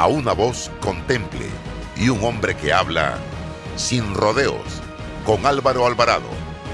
[0.00, 1.44] a una voz contemple
[1.94, 3.18] y un hombre que habla
[3.76, 4.80] sin rodeos
[5.26, 6.30] con Álvaro Alvarado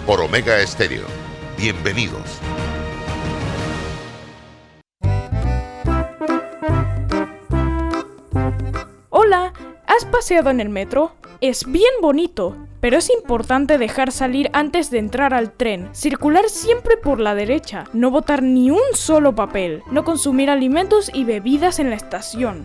[0.07, 1.07] por Omega Estéreo.
[1.59, 2.23] Bienvenidos.
[9.11, 9.53] Hola,
[9.89, 11.17] ¿has paseado en el metro?
[11.43, 16.97] Es bien bonito, pero es importante dejar salir antes de entrar al tren, circular siempre
[16.97, 21.91] por la derecha, no botar ni un solo papel, no consumir alimentos y bebidas en
[21.91, 22.65] la estación.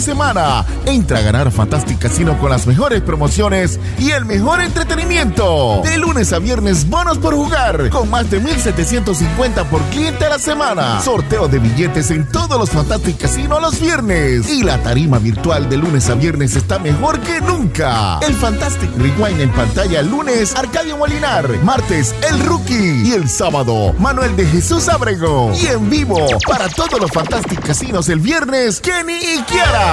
[0.00, 0.64] Semana.
[0.86, 5.80] Entra a ganar Fantastic Casino con las mejores promociones y el mejor entretenimiento.
[5.84, 10.38] De lunes a viernes, bonos por jugar, con más de 1750 por cliente a la
[10.38, 11.00] semana.
[11.00, 14.48] Sorteo de billetes en todos los Fantastic Casino los viernes.
[14.48, 18.18] Y la tarima virtual de lunes a viernes está mejor que nunca.
[18.20, 21.48] El Fantastic Rewind en pantalla el lunes, Arcadio Molinar.
[21.62, 23.02] Martes, El Rookie.
[23.04, 25.52] Y el sábado, Manuel de Jesús Abrego.
[25.54, 29.87] Y en vivo, para todos los Fantastic Casinos el viernes, Kenny y Kiara.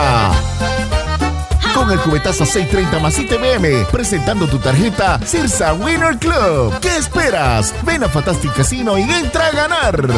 [1.73, 6.79] Con el cubetazo 630 más ITBM, presentando tu tarjeta Cirsa Winner Club.
[6.79, 7.75] ¿Qué esperas?
[7.85, 10.09] Ven a Fantastic Casino y entra a ganar.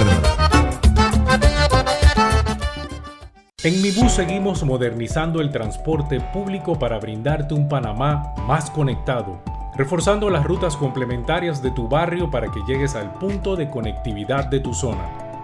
[3.63, 9.41] En Mi Bus seguimos modernizando el transporte público para brindarte un Panamá más conectado,
[9.75, 14.59] reforzando las rutas complementarias de tu barrio para que llegues al punto de conectividad de
[14.59, 15.26] tu zona.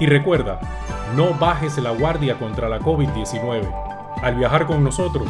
[0.00, 0.60] Y recuerda,
[1.16, 3.68] no bajes la guardia contra la COVID-19.
[4.22, 5.28] Al viajar con nosotros,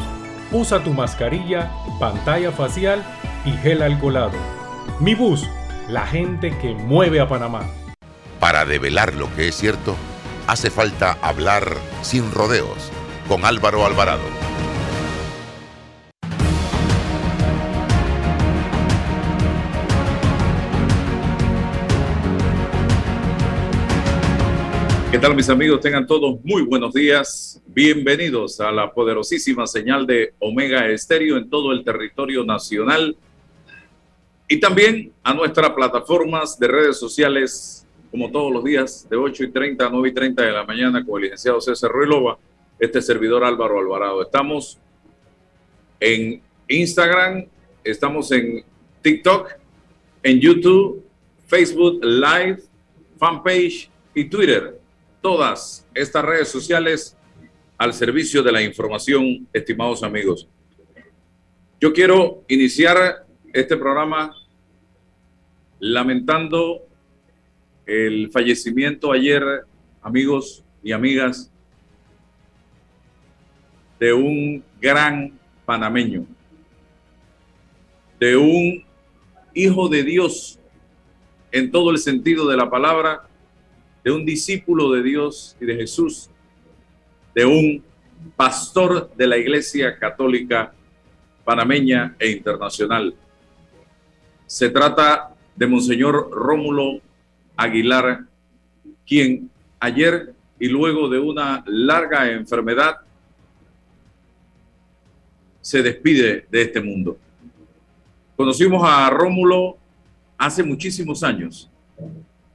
[0.51, 3.03] Usa tu mascarilla, pantalla facial
[3.45, 4.31] y gel alcoholado.
[4.99, 5.47] Mi bus,
[5.87, 7.61] la gente que mueve a Panamá.
[8.39, 9.95] Para develar lo que es cierto,
[10.47, 12.91] hace falta hablar sin rodeos
[13.27, 14.48] con Álvaro Alvarado.
[25.11, 25.79] ¿Qué tal mis amigos?
[25.81, 27.59] Tengan todos muy buenos días.
[27.65, 33.17] Bienvenidos a la poderosísima señal de Omega Estéreo en todo el territorio nacional
[34.47, 39.51] y también a nuestras plataformas de redes sociales como todos los días de 8 y
[39.51, 42.37] 30 a 9 y 30 de la mañana con el licenciado César Ruilova,
[42.77, 44.21] este servidor Álvaro Alvarado.
[44.21, 44.77] Estamos
[45.99, 47.47] en Instagram,
[47.83, 48.63] estamos en
[49.01, 49.53] TikTok,
[50.21, 51.03] en YouTube,
[51.47, 52.59] Facebook Live,
[53.17, 54.78] fanpage y Twitter
[55.21, 57.17] todas estas redes sociales
[57.77, 60.47] al servicio de la información, estimados amigos.
[61.79, 64.35] Yo quiero iniciar este programa
[65.79, 66.81] lamentando
[67.85, 69.43] el fallecimiento ayer,
[70.01, 71.49] amigos y amigas,
[73.99, 76.25] de un gran panameño,
[78.19, 78.83] de un
[79.53, 80.59] hijo de Dios
[81.51, 83.28] en todo el sentido de la palabra,
[84.09, 86.31] de un discípulo de Dios y de Jesús,
[87.35, 87.83] de un
[88.35, 90.73] pastor de la Iglesia Católica
[91.45, 93.13] panameña e internacional.
[94.47, 97.01] Se trata de Monseñor Rómulo
[97.55, 98.21] Aguilar,
[99.05, 102.95] quien ayer y luego de una larga enfermedad
[105.61, 107.15] se despide de este mundo.
[108.35, 109.77] Conocimos a Rómulo
[110.35, 111.69] hace muchísimos años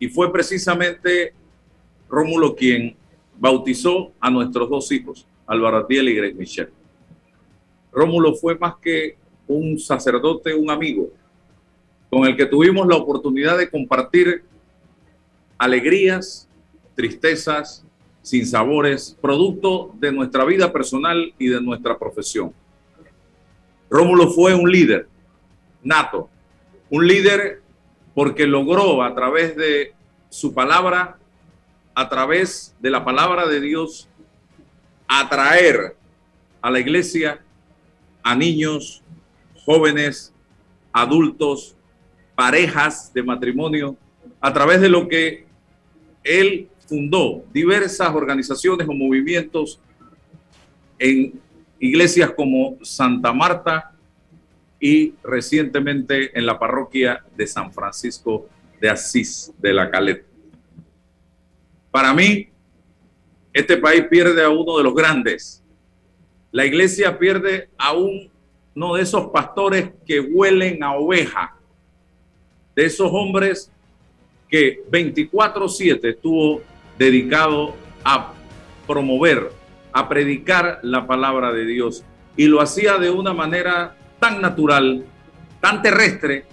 [0.01, 1.33] y fue precisamente
[2.09, 2.97] Rómulo quien
[3.39, 6.71] bautizó a nuestros dos hijos, Álvaro Atiel y Greg Michel.
[7.93, 9.17] Rómulo fue más que
[9.47, 11.11] un sacerdote, un amigo,
[12.11, 14.45] con el que tuvimos la oportunidad de compartir
[15.59, 16.49] alegrías,
[16.95, 17.85] tristezas,
[18.23, 22.53] sinsabores, producto de nuestra vida personal y de nuestra profesión.
[23.91, 25.09] Rómulo fue un líder
[25.83, 26.29] nato,
[26.91, 27.61] un líder
[28.15, 29.93] porque logró a través de
[30.31, 31.19] su palabra,
[31.95, 34.09] a través de la palabra de Dios,
[35.07, 35.97] atraer
[36.61, 37.41] a la iglesia
[38.23, 39.03] a niños,
[39.65, 40.33] jóvenes,
[40.93, 41.77] adultos,
[42.35, 43.97] parejas de matrimonio,
[44.41, 45.47] a través de lo que
[46.23, 49.81] él fundó diversas organizaciones o movimientos
[50.99, 51.41] en
[51.79, 53.93] iglesias como Santa Marta
[54.81, 58.49] y recientemente en la parroquia de San Francisco
[58.81, 60.34] de Asís de la Caleta.
[61.95, 62.49] Para mí,
[63.53, 65.63] este país pierde a uno de los grandes.
[66.51, 71.55] La iglesia pierde a uno de esos pastores que huelen a oveja,
[72.75, 73.71] de esos hombres
[74.49, 76.63] que 24/7 estuvo
[76.99, 78.33] dedicado a
[78.89, 79.53] promover,
[79.93, 82.03] a predicar la palabra de Dios.
[82.37, 85.05] Y lo hacía de una manera tan natural,
[85.61, 86.45] tan terrestre,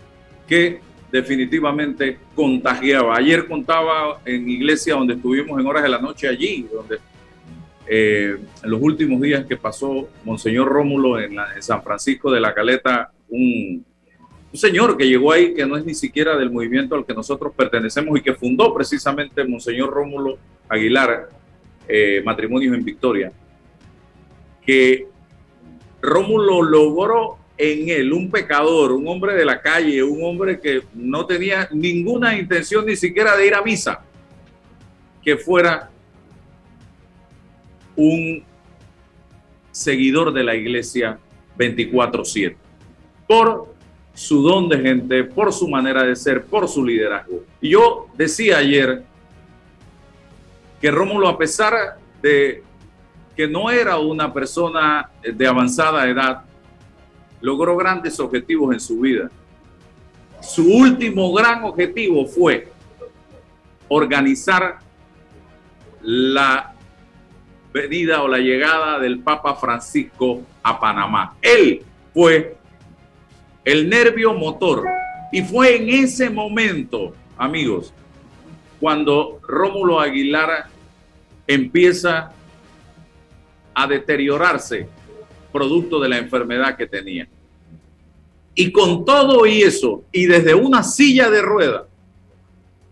[0.48, 3.18] que definitivamente contagiaba.
[3.18, 7.00] Ayer contaba en iglesia donde estuvimos en horas de la noche allí, donde
[7.88, 13.12] eh, en los últimos días que pasó Monseñor Rómulo en, San Francisco de la Caleta,
[13.30, 13.84] un,
[14.54, 17.54] un señor que llegó ahí que no es ni siquiera del movimiento al que nosotros
[17.56, 20.38] pertenecemos y que fundó precisamente Monseñor Rómulo
[20.70, 21.30] Aguilar,
[21.88, 23.32] eh, Matrimonios en Victoria,
[24.66, 25.08] que
[26.02, 31.26] Rómulo logró en él un pecador, un hombre de la calle, un hombre que no
[31.26, 34.04] tenía ninguna intención ni siquiera de ir a misa,
[35.22, 35.90] que fuera
[37.96, 38.44] un
[39.72, 41.20] seguidor de la iglesia
[41.58, 42.56] 24/7,
[43.28, 43.74] por
[44.14, 47.44] su don de gente, por su manera de ser, por su liderazgo.
[47.62, 49.04] Y yo decía ayer
[50.82, 52.64] que Rómulo, a pesar de
[53.36, 56.44] que no era una persona de avanzada edad,
[57.42, 59.30] logró grandes objetivos en su vida.
[60.42, 62.72] Su último gran objetivo fue
[63.88, 64.80] organizar
[66.02, 66.74] la
[67.74, 71.36] venida o la llegada del Papa Francisco a Panamá.
[71.42, 71.84] Él
[72.14, 72.58] fue
[73.64, 74.86] el nervio motor.
[75.32, 77.94] Y fue en ese momento, amigos,
[78.80, 80.66] cuando Rómulo Aguilar
[81.48, 82.32] empieza
[83.74, 84.90] a deteriorarse
[85.52, 87.28] producto de la enfermedad que tenía.
[88.56, 91.88] Y con todo y eso, y desde una silla de rueda,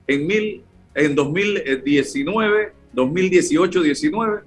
[0.08, 0.64] en, mil,
[0.96, 4.42] en 2019, 2018-19,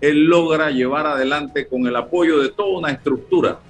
[0.00, 3.60] él logra llevar adelante con el apoyo de toda una estructura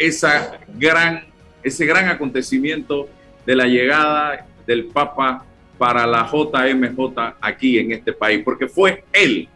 [0.00, 1.24] esa gran,
[1.62, 3.08] ese gran acontecimiento
[3.44, 5.44] de la llegada del Papa
[5.76, 9.48] para la JMJ aquí en este país, porque fue él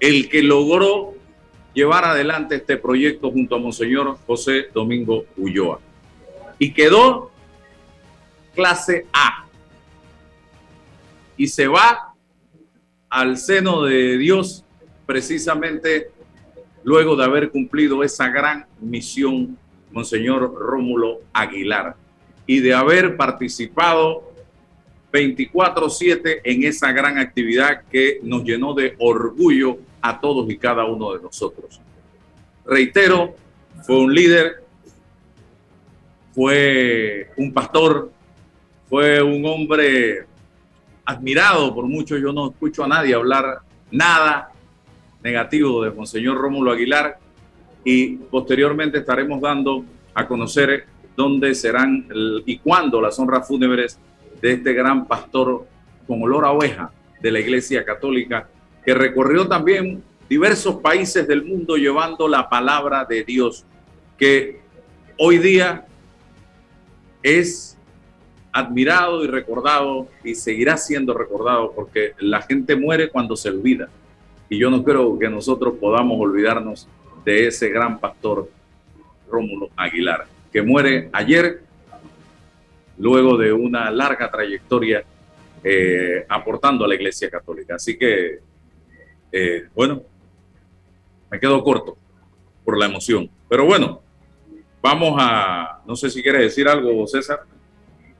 [0.00, 1.14] el que logró
[1.72, 5.80] llevar adelante este proyecto junto a Monseñor José Domingo Ulloa.
[6.58, 7.30] Y quedó
[8.54, 9.46] clase A.
[11.36, 12.14] Y se va
[13.10, 14.64] al seno de Dios
[15.06, 16.10] precisamente
[16.84, 19.58] luego de haber cumplido esa gran misión,
[19.90, 21.96] Monseñor Rómulo Aguilar,
[22.46, 24.32] y de haber participado
[25.12, 31.14] 24/7 en esa gran actividad que nos llenó de orgullo a todos y cada uno
[31.14, 31.80] de nosotros.
[32.66, 33.34] Reitero,
[33.86, 34.62] fue un líder,
[36.34, 38.12] fue un pastor,
[38.86, 40.26] fue un hombre
[41.06, 42.20] admirado por muchos.
[42.20, 44.52] Yo no escucho a nadie hablar nada
[45.22, 47.16] negativo de Monseñor Rómulo Aguilar
[47.82, 50.84] y posteriormente estaremos dando a conocer
[51.16, 52.06] dónde serán
[52.44, 53.98] y cuándo las honras fúnebres
[54.42, 55.66] de este gran pastor
[56.06, 56.90] con olor a oveja
[57.22, 58.50] de la Iglesia Católica
[58.84, 63.64] que recorrió también diversos países del mundo llevando la palabra de Dios
[64.18, 64.60] que
[65.18, 65.86] hoy día
[67.22, 67.76] es
[68.52, 73.88] admirado y recordado y seguirá siendo recordado porque la gente muere cuando se olvida
[74.48, 76.88] y yo no creo que nosotros podamos olvidarnos
[77.24, 78.48] de ese gran pastor
[79.28, 81.62] Rómulo Aguilar, que muere ayer
[82.98, 85.02] luego de una larga trayectoria
[85.62, 87.76] eh, aportando a la Iglesia Católica.
[87.76, 88.38] Así que,
[89.32, 90.02] eh, bueno,
[91.30, 91.96] me quedo corto
[92.64, 93.28] por la emoción.
[93.48, 94.00] Pero bueno,
[94.82, 97.40] vamos a, no sé si quieres decir algo, César.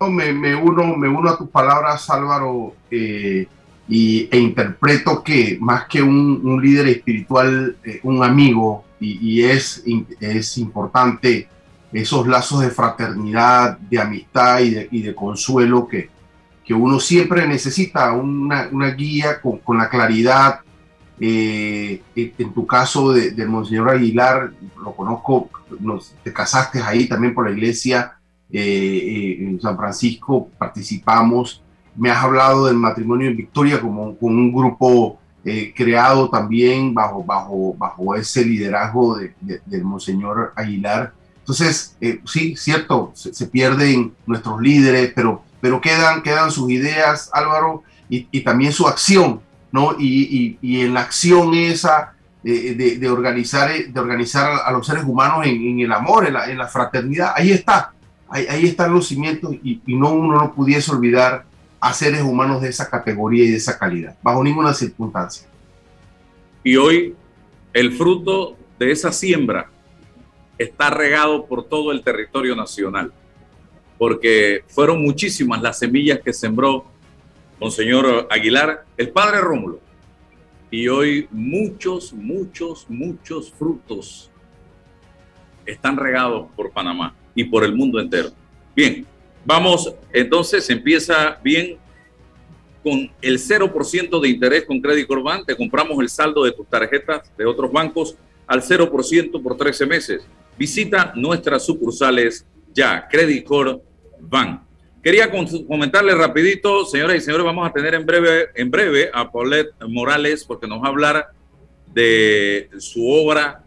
[0.08, 3.46] me, uno, me uno a tus palabras, Álvaro, eh,
[3.88, 9.84] y, e interpreto que más que un, líder espiritual, eh, un amigo, y, es,
[10.18, 11.46] es importante
[11.92, 16.08] esos lazos de fraternidad, de amistad y de, consuelo que,
[16.64, 20.61] que uno siempre necesita, una, guía con, la claridad.
[21.21, 24.52] Eh, en tu caso del Monseñor Aguilar,
[24.83, 25.49] lo conozco,
[26.23, 28.14] te casaste ahí también por la iglesia
[28.50, 31.62] eh, en San Francisco, participamos
[31.97, 37.23] me has hablado del matrimonio en Victoria como con un grupo eh, creado también bajo,
[37.23, 41.12] bajo, bajo ese liderazgo de, del Monseñor Aguilar.
[41.38, 47.83] Entonces, eh, sí, cierto, se, pierden nuestros líderes, pero, pero quedan, quedan sus ideas, Álvaro,
[48.09, 49.40] y, y también su acción,
[49.74, 49.96] ¿no?
[49.98, 52.12] Y, en la acción esa
[52.44, 56.58] de, de, organizar, de organizar a los seres humanos en, el amor, en la, en
[56.58, 57.92] la, fraternidad, ahí está,
[58.28, 61.44] ahí, ahí están los cimientos y, y no uno no pudiese olvidar
[61.80, 65.48] a seres humanos de esa categoría y de esa calidad, bajo ninguna circunstancia.
[66.62, 67.16] Y hoy
[67.72, 69.68] el fruto de esa siembra
[70.56, 73.12] está regado por todo el territorio nacional,
[73.98, 76.84] porque fueron muchísimas las semillas que sembró
[77.61, 79.80] Monseñor Aguilar, el padre Rómulo,
[80.70, 84.30] y hoy muchos, muchos, muchos frutos
[85.64, 88.30] están regados por Panamá y por el mundo entero.
[88.75, 89.06] Bien,
[89.44, 91.76] Vamos, entonces empieza bien
[92.82, 95.44] con el 0% de interés con Credit Corban.
[95.44, 100.26] Te compramos el saldo de tus tarjetas de otros bancos al 0% por 13 meses.
[100.56, 103.46] Visita nuestras sucursales ya, Credit
[104.20, 104.62] Bank.
[105.04, 109.75] Quería comentarle rapidito, señoras y señores, vamos a tener en breve, en breve a Paulette
[109.87, 111.28] Morales porque nos va a hablar
[111.92, 113.62] de su obra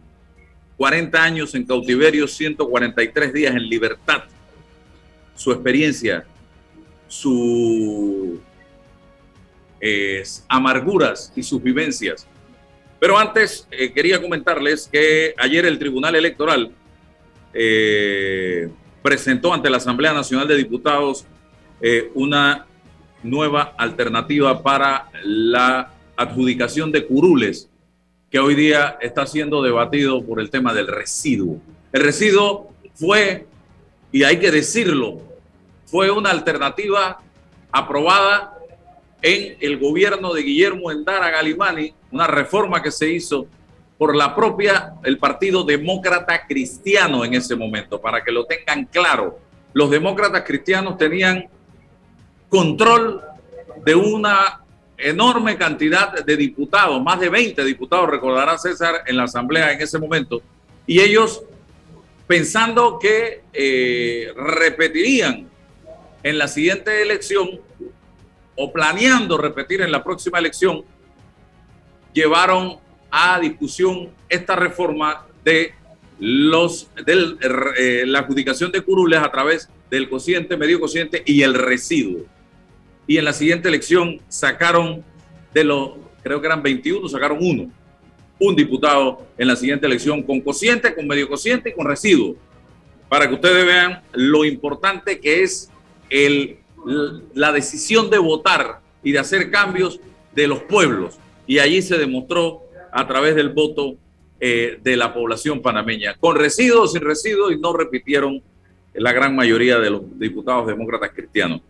[0.77, 4.23] 40 años en cautiverio, 143 días en libertad
[5.37, 6.25] su experiencia,
[7.07, 8.39] sus
[10.49, 12.27] amarguras y sus vivencias.
[12.99, 16.71] Pero antes eh, quería comentarles que ayer el Tribunal Electoral
[17.53, 18.69] eh,
[19.01, 21.25] presentó ante la Asamblea Nacional de Diputados
[21.81, 22.65] eh, una
[23.23, 27.69] nueva alternativa para la adjudicación de curules
[28.29, 31.61] que hoy día está siendo debatido por el tema del residuo.
[31.91, 33.47] El residuo fue,
[34.11, 35.21] y hay que decirlo,
[35.85, 37.19] fue una alternativa
[37.71, 38.57] aprobada
[39.21, 43.47] en el gobierno de Guillermo Endara Galimani, una reforma que se hizo
[43.97, 49.39] por la propia, el Partido Demócrata Cristiano en ese momento, para que lo tengan claro.
[49.73, 51.47] Los demócratas cristianos tenían
[52.49, 53.21] control
[53.83, 54.61] de una
[54.97, 59.99] enorme cantidad de diputados, más de 20 diputados, recordará César, en la Asamblea en ese
[59.99, 60.41] momento,
[60.85, 61.43] y ellos
[62.25, 65.47] pensando que eh, repetirían
[66.23, 67.47] en la siguiente elección
[68.55, 70.83] o planeando repetir en la próxima elección,
[72.11, 72.79] llevaron
[73.11, 75.73] a discusión esta reforma de
[76.19, 77.35] los de
[77.77, 82.25] eh, la adjudicación de curules a través del cociente, medio cociente y el residuo.
[83.05, 85.03] Y en la siguiente elección sacaron
[85.53, 85.91] de los,
[86.23, 87.71] creo que eran 21, sacaron uno,
[88.39, 92.35] un diputado en la siguiente elección con cociente, con medio cociente y con residuo.
[93.07, 95.71] Para que ustedes vean lo importante que es
[96.09, 96.57] el,
[97.33, 100.01] la decisión de votar y de hacer cambios
[100.35, 101.17] de los pueblos.
[101.45, 102.66] Y allí se demostró
[102.97, 103.95] a través del voto
[104.39, 108.41] eh, de la población panameña, con residuos, sin residuos, y no repitieron
[108.95, 111.61] la gran mayoría de los diputados demócratas cristianos.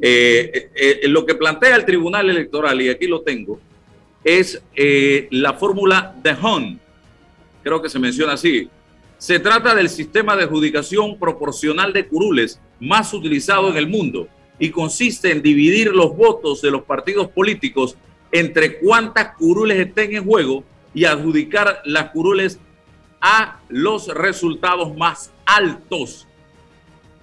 [0.00, 3.60] Eh, eh, lo que plantea el Tribunal Electoral, y aquí lo tengo,
[4.24, 4.60] es
[5.30, 6.80] la fórmula de Hunt,
[7.62, 8.68] creo que se menciona así,
[9.18, 14.26] se trata del sistema de adjudicación proporcional de curules más utilizado en el mundo
[14.58, 17.96] y consiste en dividir los votos de los partidos políticos
[18.32, 22.58] entre cuántas curules estén en juego y adjudicar las curules
[23.20, 26.26] a los resultados más altos.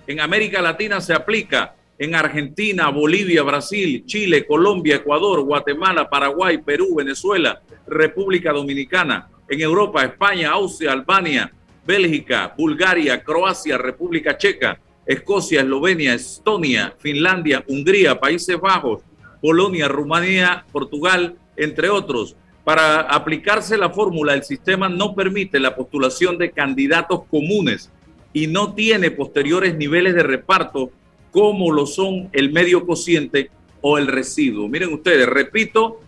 [0.08, 6.96] En América Latina se aplica en Argentina, Bolivia, Brasil, Chile, Colombia, Ecuador, Guatemala, Paraguay, Perú,
[6.96, 11.52] Venezuela, República Dominicana, en Europa, España, Austria, Albania,
[11.86, 19.02] Bélgica, Bulgaria, Croacia, República Checa, Escocia, Eslovenia, Estonia, Finlandia, Hungría, Países Bajos,
[19.42, 22.36] Polonia, Rumanía, Portugal, entre otros.
[22.70, 27.90] Para aplicarse la fórmula, el sistema no permite la postulación de candidatos comunes
[28.32, 30.92] y no tiene posteriores niveles de reparto
[31.32, 33.50] como lo son el medio cociente
[33.82, 34.68] o el residuo.
[34.68, 36.02] Miren ustedes, repito,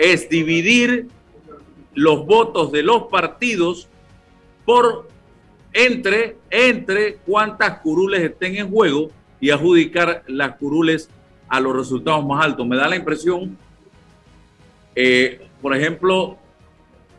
[0.00, 1.06] es dividir
[1.94, 3.88] los votos de los partidos
[4.64, 5.06] por
[5.72, 11.08] entre, entre cuántas curules estén en juego y adjudicar las curules
[11.48, 12.66] a los resultados más altos.
[12.66, 13.56] Me da la impresión,
[14.96, 16.38] eh, por ejemplo,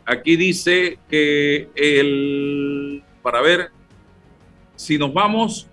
[0.05, 3.69] aquí dice que el, para ver,
[4.75, 5.67] si nos vamos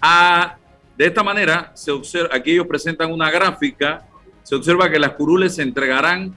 [0.00, 0.56] a,
[0.96, 4.06] de esta manera, se observa, aquí ellos presentan una gráfica,
[4.42, 6.34] se observa que las curules se entregarán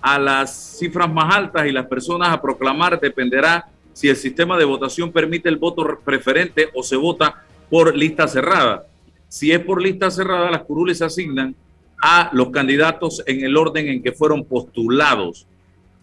[0.00, 4.64] a las cifras más altas y las personas a proclamar dependerá si el sistema de
[4.64, 8.86] votación permite el voto preferente o se vota por lista cerrada.
[9.28, 11.54] Si es por lista cerrada, las curules se asignan
[12.00, 15.46] a los candidatos en el orden en que fueron postulados.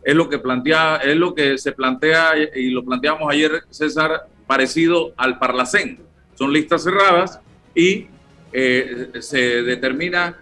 [0.03, 5.13] Es lo que plantea, es lo que se plantea y lo planteamos ayer, César, parecido
[5.17, 5.99] al Parlacén.
[6.35, 7.39] Son listas cerradas
[7.75, 8.07] y
[8.53, 10.37] eh, se determina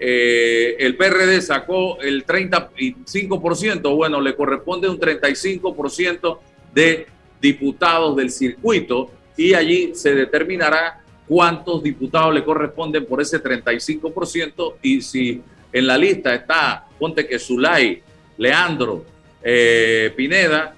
[0.00, 6.38] eh, el PRD sacó el 35%, bueno, le corresponde un 35%
[6.72, 7.06] de
[7.40, 15.02] diputados del circuito y allí se determinará cuántos diputados le corresponden por ese 35% y
[15.02, 15.42] si
[15.72, 18.02] en la lista está, ponte que Zulay,
[18.38, 19.04] Leandro,
[19.42, 20.74] eh, Pineda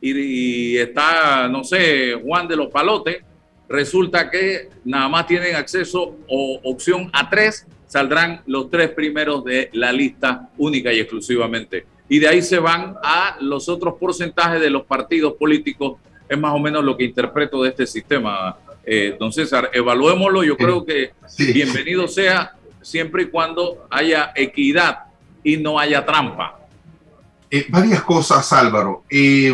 [0.00, 3.22] y, está, no sé, Juan de los Palotes,
[3.68, 9.70] resulta que nada más tienen acceso o opción a tres, saldrán los tres primeros de
[9.72, 11.86] la lista única y exclusivamente.
[12.08, 15.98] Y de ahí se van a los otros porcentajes de los partidos políticos.
[16.28, 19.70] Es más o menos lo que interpreto de este sistema, eh, don César.
[19.72, 25.04] Evaluémoslo, yo creo que bienvenido sea siempre y cuando haya equidad
[25.42, 26.58] y no haya trampa.
[27.50, 29.04] Eh, varias cosas, Álvaro.
[29.08, 29.52] Eh,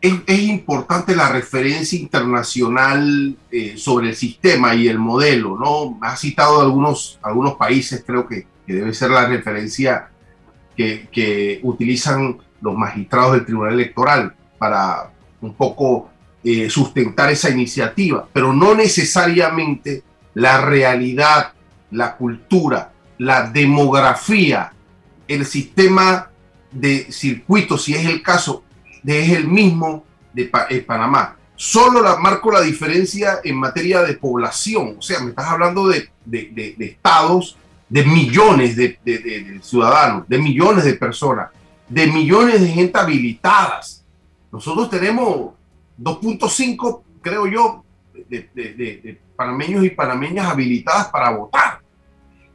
[0.00, 5.98] es, importante la referencia internacional eh, sobre el sistema y el modelo, ¿no?
[6.02, 10.10] Ha citado algunos, algunos países, creo que, debe ser la referencia
[10.76, 15.10] que, utilizan los magistrados del Tribunal Electoral para
[15.40, 16.10] un poco
[16.44, 20.02] eh, sustentar esa iniciativa, pero no necesariamente
[20.34, 21.52] la realidad,
[21.90, 24.72] la cultura, la demografía,
[25.26, 26.28] el sistema
[26.70, 28.62] de circuitos, si es el caso,
[29.06, 31.36] es el mismo de eh, Panamá.
[31.56, 34.96] Solo la, marco la diferencia en materia de población.
[34.98, 36.10] O sea, me estás hablando de,
[36.78, 37.56] estados,
[37.88, 41.48] de millones de, ciudadanos, de millones de personas,
[41.88, 44.04] de millones de gente habilitadas.
[44.52, 45.53] Nosotros tenemos
[45.98, 47.84] 2.5, creo yo,
[48.28, 51.80] de, panameños y panameñas habilitadas para votar.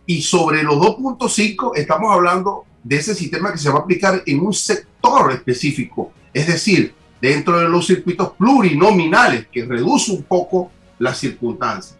[0.05, 4.39] Y sobre los 2.5 estamos hablando de ese sistema que se va a aplicar en
[4.39, 11.17] un sector específico es decir, dentro de los circuitos plurinominales, que reduce un poco las
[11.17, 11.97] circunstancias.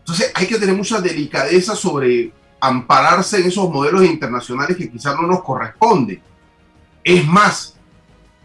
[0.00, 5.26] Entonces hay que tener mucha delicadeza sobre ampararse en esos modelos internacionales que quizás no
[5.26, 6.20] nos corresponden.
[7.04, 7.76] Es más,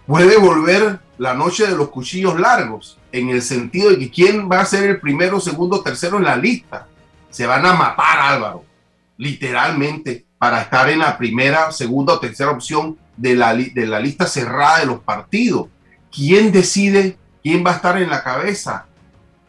[0.05, 4.59] puede volver la noche de los cuchillos largos, en el sentido de que quién va
[4.59, 6.85] a ser el primero, segundo, tercero en la lista.
[7.29, 8.65] Se van a matar, Álvaro,
[9.15, 14.25] literalmente, para estar en la primera, segunda o tercera opción de la, de la lista
[14.27, 15.67] cerrada de los partidos.
[16.13, 18.85] ¿Quién decide quién va a estar en la cabeza?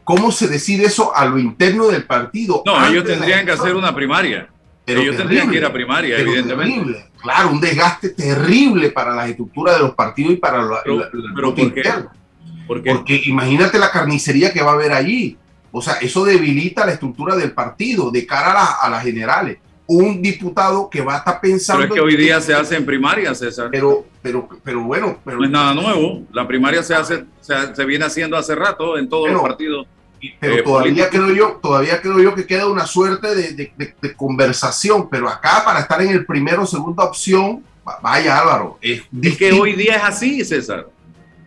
[0.04, 2.62] ¿Cómo se decide eso a lo interno del partido?
[2.64, 4.48] No, ellos tendrían que hacer una primaria.
[4.84, 7.06] Pero ellos tendrían que ir a primaria, evidentemente.
[7.22, 11.54] Claro, un desgaste terrible para la estructura de los partidos y para la, pero,
[12.66, 15.38] Porque imagínate la carnicería que va a haber allí.
[15.72, 20.22] O sea, eso debilita la estructura del partido de cara a, a las generales un
[20.22, 21.82] diputado que va a estar pensando.
[21.82, 23.68] Pero es que hoy día se hace en primaria, César.
[23.70, 25.18] Pero, pero, pero bueno.
[25.24, 26.22] Pero, no es nada nuevo.
[26.32, 29.86] La primaria se hace, se, viene haciendo hace rato en todos los partidos.
[30.40, 35.08] Pero eh, todavía creo yo, todavía creo yo que queda una suerte de, conversación.
[35.08, 37.64] Pero acá para estar en el primero o segunda opción,
[38.02, 38.78] vaya Álvaro.
[38.80, 40.88] Es, es que hoy día es así, César.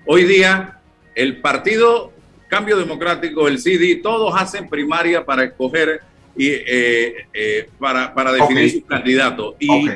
[0.05, 0.79] Hoy día
[1.15, 2.13] el partido
[2.47, 6.01] Cambio Democrático, el CD, todos hacen primaria para escoger
[6.35, 9.55] y, eh, eh, para, para, definir su candidato.
[9.59, 9.89] Y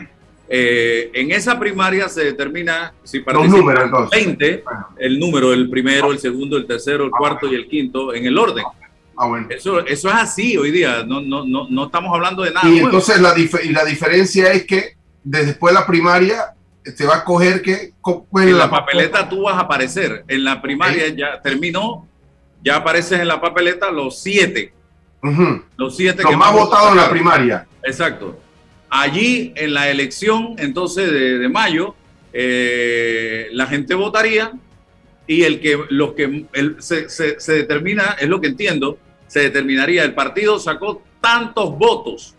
[0.54, 4.64] eh, en esa primaria se determina si participan 20,
[5.00, 8.38] el número, el primero, el segundo, el tercero, el cuarto y el quinto, en el
[8.38, 8.66] orden.
[9.18, 9.48] Ah, bueno.
[9.50, 12.68] eso, eso es así hoy día, no, no, no, no estamos hablando de nada.
[12.68, 17.24] Y entonces la, y la diferencia es que después de la primaria se va a
[17.24, 17.94] coger que...
[18.34, 22.08] En la, papeleta tú vas a aparecer, en la primaria ya terminó,
[22.64, 24.74] ya apareces en la papeleta los siete
[25.78, 27.68] los siete que más votados en la primaria.
[27.84, 28.40] Exacto.
[28.94, 31.96] Allí en la elección, entonces de, mayo,
[32.34, 34.52] eh, la gente votaría
[35.26, 36.46] y el que los que
[36.80, 42.36] se, se, determina, es lo que entiendo, se determinaría, el partido sacó tantos votos,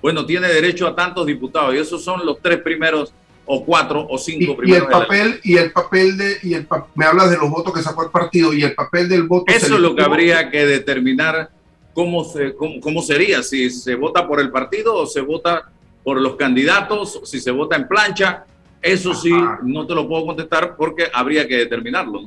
[0.00, 3.12] bueno, tiene derecho a tantos diputados y esos son los tres primeros
[3.44, 4.88] o cuatro o cinco y, primeros.
[4.88, 7.82] Y el papel, y el papel de, y el, me hablas de los votos que
[7.82, 9.52] sacó el partido y el papel del voto.
[9.52, 11.50] Eso es lo que habría que determinar
[11.96, 15.70] cómo, se, cómo, sería, si se vota por el partido o se vota
[16.04, 18.44] por los candidatos, si se vota en plancha.
[18.82, 19.32] Eso sí,
[19.62, 22.20] no te lo puedo contestar porque habría que determinarlo.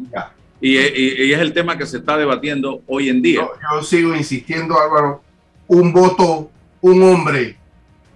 [0.60, 3.48] Y, es el tema que se está debatiendo hoy en día.
[3.72, 5.22] yo sigo insistiendo, Álvaro,
[5.68, 6.50] un voto,
[6.82, 7.56] un hombre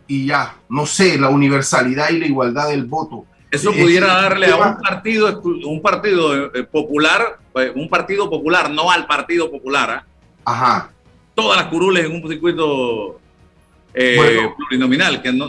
[0.08, 3.26] y ya, no sé, la universalidad y la igualdad del voto.
[3.52, 8.90] Eso pudiera darle a un partido, un partido eh, popular, eh, un partido popular, no
[8.90, 9.92] al partido popular.
[9.92, 10.06] ¿ah?
[10.44, 10.94] Ajá.
[11.36, 13.20] Todas las curules en un circuito
[13.94, 15.48] eh, plurinominal, que no,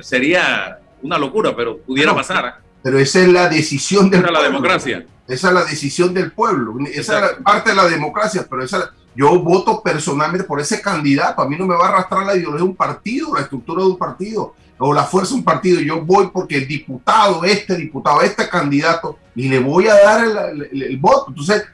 [0.00, 2.46] sería una locura, pero pudiera pasar.
[2.46, 2.60] ¿ah?
[2.82, 5.06] Pero esa es la decisión del esa la democracia.
[5.28, 6.74] Esa es la decisión del pueblo.
[6.92, 11.42] Esa es parte de la democracia, pero esa yo voto personalmente por ese candidato.
[11.42, 13.88] A mí no me va a arrastrar la ideología de un partido, la estructura de
[13.88, 15.80] un partido o la fuerza de un partido.
[15.80, 20.96] Yo voy porque el diputado, este diputado, este candidato, y le voy a dar el,
[20.98, 21.26] voto.
[21.28, 21.64] Entonces,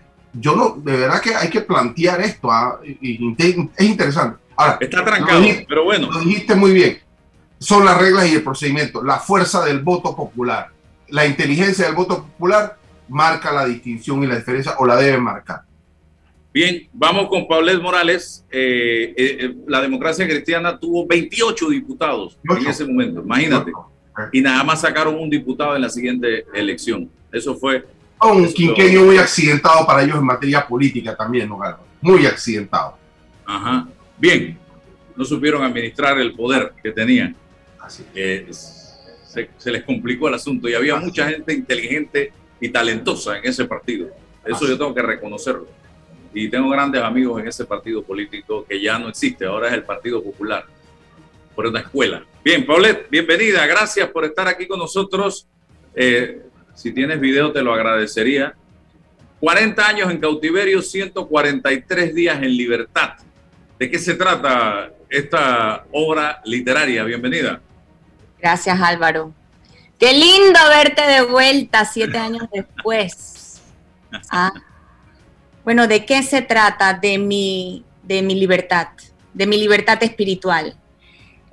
[0.40, 2.50] yo no, de verdad que hay que plantear esto.
[2.50, 2.80] ¿ah?
[2.82, 4.38] es interesante.
[4.56, 6.10] Ahora, está trancado, pero bueno.
[6.10, 6.98] Lo dijiste muy bien.
[7.58, 9.02] Son las reglas y el procedimiento.
[9.02, 10.68] La fuerza del voto popular,
[11.08, 12.76] la inteligencia del voto popular
[13.08, 15.62] marca la distinción y la diferencia o la debe marcar.
[16.52, 18.44] Bien, vamos con Paulés Morales.
[18.50, 23.72] Eh, eh, eh, la democracia cristiana tuvo 28 diputados en ese momento, imagínate.
[24.32, 27.08] Y nada más sacaron un diputado en la siguiente elección.
[27.32, 27.84] Eso fue...
[28.20, 31.58] un quinquenio muy accidentado para ellos en materia política también, ¿no?
[32.00, 32.96] Muy accidentado.
[33.44, 33.88] Ajá.
[34.16, 34.58] Bien,
[35.16, 37.36] no supieron administrar el poder que tenían.
[37.80, 38.04] Así.
[38.12, 43.64] se, se, les complicó el asunto y había mucha gente inteligente y talentosa en ese
[43.64, 44.08] partido.
[44.44, 45.66] Eso yo tengo que reconocerlo
[46.32, 49.84] y tengo grandes amigos en ese partido político que ya no existe, ahora es el
[49.84, 50.64] Partido Popular,
[51.54, 52.24] por una escuela.
[52.44, 55.46] Bien, Paulette, bienvenida, gracias por estar aquí con nosotros.
[55.94, 56.42] Eh,
[56.78, 58.54] si tienes video te lo agradecería.
[59.40, 63.14] 40 años en cautiverio, 143 días en libertad.
[63.80, 67.02] ¿De qué se trata esta obra literaria?
[67.02, 67.60] Bienvenida.
[68.40, 69.34] Gracias Álvaro.
[69.98, 73.34] Qué lindo verte de vuelta siete años después.
[74.30, 74.54] Ah,
[75.64, 76.94] bueno, ¿de qué se trata?
[76.94, 78.88] De mi, de mi libertad,
[79.34, 80.74] de mi libertad espiritual.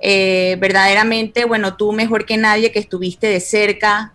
[0.00, 4.14] Eh, verdaderamente, bueno, tú mejor que nadie que estuviste de cerca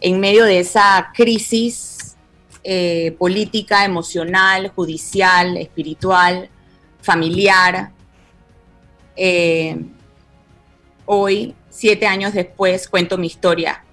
[0.00, 2.16] en medio de esa crisis
[2.64, 6.48] eh, política, emocional, judicial, espiritual,
[7.00, 7.92] familiar.
[9.16, 9.76] Eh,
[11.06, 13.84] hoy, siete años después, cuento mi historia,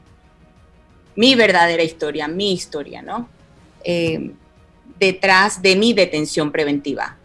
[1.15, 3.29] mi verdadera historia, mi historia, ¿no?
[4.99, 7.17] detrás de mi detención preventiva.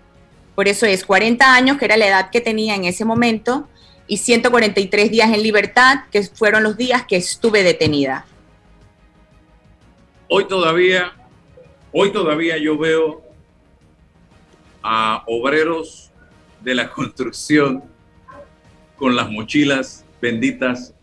[0.54, 3.68] Por eso es 40 años, que era la edad que tenía en ese momento,
[4.06, 8.26] y 143 días en libertad, que fueron los días que estuve detenida.
[10.32, 11.12] Hoy todavía,
[11.90, 13.20] hoy todavía yo veo
[14.80, 16.12] a obreros
[16.60, 17.82] de la construcción
[18.96, 20.94] con las mochilas benditas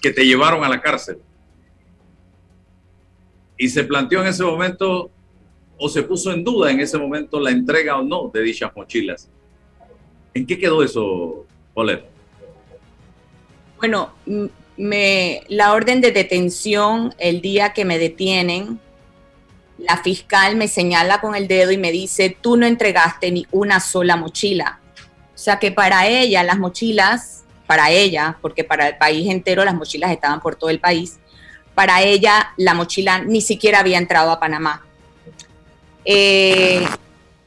[0.00, 1.18] que te llevaron a la cárcel.
[3.56, 5.10] Y se planteó en ese momento
[5.76, 9.28] o se puso en duda en ese momento la entrega o no de dichas mochilas.
[10.34, 12.04] ¿En qué quedó eso, Polet?
[13.78, 14.12] Bueno,
[14.78, 18.80] me, la orden de detención, el día que me detienen,
[19.76, 23.80] la fiscal me señala con el dedo y me dice, tú no entregaste ni una
[23.80, 24.80] sola mochila.
[25.34, 29.74] O sea que para ella las mochilas, para ella, porque para el país entero las
[29.74, 31.18] mochilas estaban por todo el país,
[31.74, 34.84] para ella la mochila ni siquiera había entrado a Panamá.
[36.04, 36.86] Eh,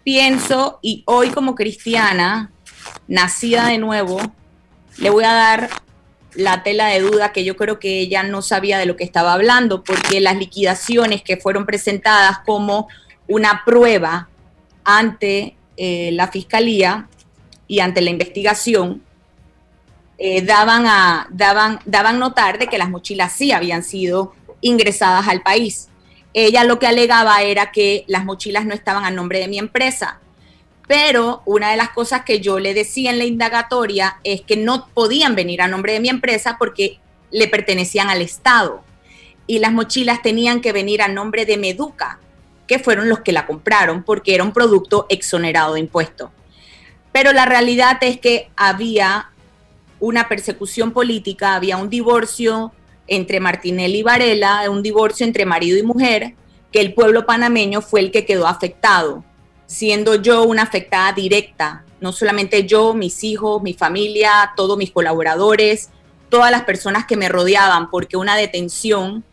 [0.04, 2.52] pienso, y hoy como cristiana,
[3.08, 4.22] nacida de nuevo,
[4.98, 5.70] le voy a dar
[6.34, 9.34] la tela de duda que yo creo que ella no sabía de lo que estaba
[9.34, 12.88] hablando, porque las liquidaciones que fueron presentadas como
[13.28, 14.30] una prueba
[14.84, 17.08] ante eh, la fiscalía
[17.68, 19.04] y ante la investigación,
[20.18, 25.42] eh, daban, a, daban, daban notar de que las mochilas sí habían sido ingresadas al
[25.42, 25.90] país.
[26.34, 30.21] Ella lo que alegaba era que las mochilas no estaban a nombre de mi empresa.
[30.92, 34.90] Pero una de las cosas que yo le decía en la indagatoria es que no
[34.94, 37.00] podían venir a nombre de mi empresa porque
[37.32, 38.84] le pertenecían al Estado.
[39.48, 42.20] Y las mochilas tenían que venir a nombre de Meduca,
[42.68, 46.30] que fueron los que la compraron porque era un producto exonerado de impuestos.
[47.14, 49.32] Pero la realidad es que había
[50.02, 52.74] una persecución política, había un divorcio
[53.08, 56.34] entre Martinelli y Varela, un divorcio entre marido y mujer,
[56.70, 59.24] que el pueblo panameño fue el que quedó afectado,
[59.72, 65.90] siendo yo una afectada directa, no solamente yo, mis hijos, mi familia, todos mis colaboradores,
[66.28, 69.24] todas las personas que me rodeaban, porque una detención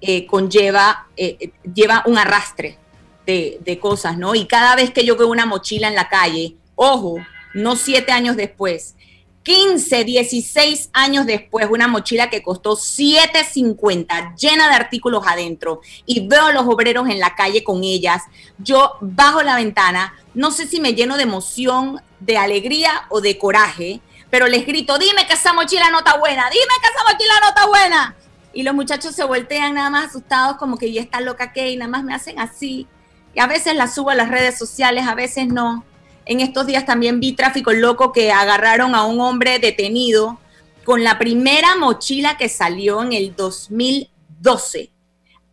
[0.00, 2.78] eh, conlleva, eh, lleva un arrastre
[3.26, 4.34] de, de cosas, ¿no?
[4.34, 7.18] Y cada vez que yo veo una mochila en la calle, ojo,
[7.52, 8.94] no siete años después,
[9.42, 16.46] 15, 16 años después, una mochila que costó 7.50, llena de artículos adentro, y veo
[16.46, 18.22] a los obreros en la calle con ellas,
[18.58, 23.38] yo bajo la ventana, no sé si me lleno de emoción, de alegría o de
[23.38, 24.00] coraje,
[24.30, 27.48] pero les grito, dime que esa mochila no está buena, dime que esa mochila no
[27.48, 28.16] está buena.
[28.52, 31.76] Y los muchachos se voltean nada más asustados, como que ya está loca que, y
[31.76, 32.86] nada más me hacen así.
[33.34, 35.84] Y a veces la subo a las redes sociales, a veces no
[36.26, 40.38] en estos días también vi tráfico loco que agarraron a un hombre detenido
[40.84, 44.90] con la primera mochila que salió en el 2012,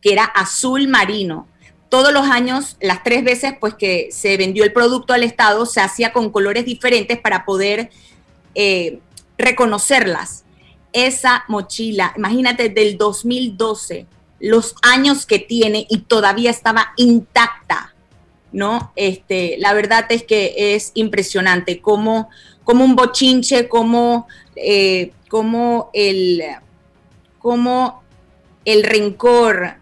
[0.02, 1.48] que era azul marino.
[1.90, 5.82] Todos los años, las tres veces pues que se vendió el producto al Estado, se
[5.82, 7.90] hacía con colores diferentes para poder
[8.56, 9.00] eh,
[9.38, 10.44] reconocerlas.
[10.92, 14.06] Esa mochila, imagínate, del 2012,
[14.40, 17.94] los años que tiene y todavía estaba intacta
[18.52, 18.92] ¿no?
[18.96, 22.30] Este, la verdad es que es impresionante cómo,
[22.64, 25.12] como un bochinche, como, eh,
[25.94, 26.44] el,
[27.40, 28.04] como
[28.66, 29.76] el rencor,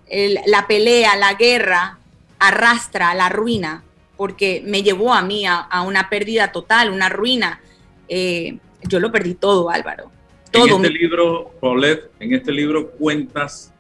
[0.45, 1.99] la pelea, la guerra
[2.39, 3.83] arrastra a la ruina,
[4.17, 7.59] porque me llevó a mí a, una pérdida total, una ruina.
[8.07, 10.11] Eh, yo lo perdí todo, Álvaro.
[10.51, 10.77] Todo.
[10.77, 13.73] En este libro, Paulette, en este libro cuentas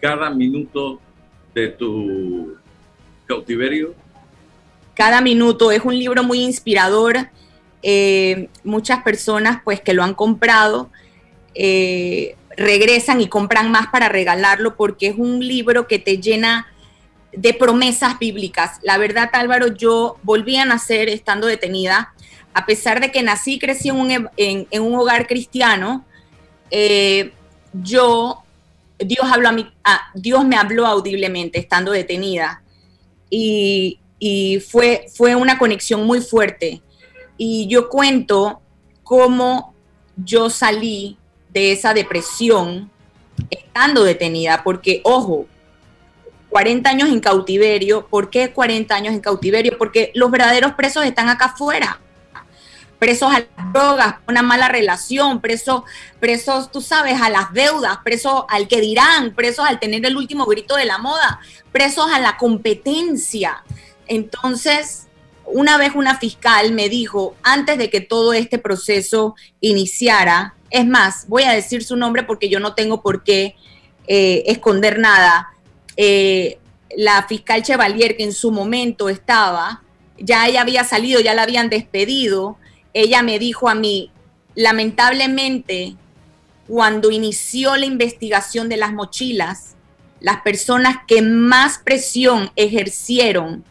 [0.00, 1.00] cada minuto
[1.54, 2.56] de tu
[3.26, 3.94] cautiverio
[4.98, 5.70] cada minuto.
[5.70, 7.30] Es un libro muy inspirador.
[7.84, 10.90] Eh, muchas personas pues que lo han comprado
[11.54, 16.66] eh, regresan y compran más para regalarlo porque es un libro que te llena
[17.32, 18.80] de promesas bíblicas.
[18.82, 22.12] La verdad, Álvaro, yo volví a nacer estando detenida,
[22.52, 26.04] a pesar de que nací y crecí en un, hogar cristiano,
[26.72, 27.30] eh,
[27.72, 28.42] yo,
[28.98, 29.70] Dios, habló a mí,
[30.14, 32.62] Dios me habló audiblemente estando detenida.
[33.30, 36.82] Y, y fue, fue una conexión muy fuerte.
[37.36, 38.60] Y yo cuento
[39.04, 39.74] cómo
[40.16, 41.16] yo salí
[41.50, 42.90] de esa depresión
[43.50, 45.46] estando detenida, porque, ojo,
[46.50, 49.76] 40 años en cautiverio, ¿por qué 40 años en cautiverio?
[49.78, 52.00] Porque los verdaderos presos están acá afuera,
[52.98, 55.82] presos a las drogas, una mala relación, presos,
[56.20, 60.46] presos, tú sabes, a las deudas, presos al que dirán, presos al tener el último
[60.46, 63.62] grito de la moda, presos a la competencia.
[64.08, 65.06] Entonces,
[65.44, 71.26] una vez una fiscal me dijo, antes de que todo este proceso iniciara, es más,
[71.28, 73.54] voy a decir su nombre porque yo no tengo por qué
[74.06, 75.48] eh, esconder nada,
[75.96, 76.58] eh,
[76.96, 79.82] la fiscal Chevalier, que en su momento estaba,
[80.18, 82.56] ya ella había salido, ya la habían despedido,
[82.94, 84.10] ella me dijo a mí,
[84.54, 85.96] lamentablemente,
[86.66, 89.76] cuando inició la investigación de las mochilas,
[90.20, 93.64] las personas que más presión ejercieron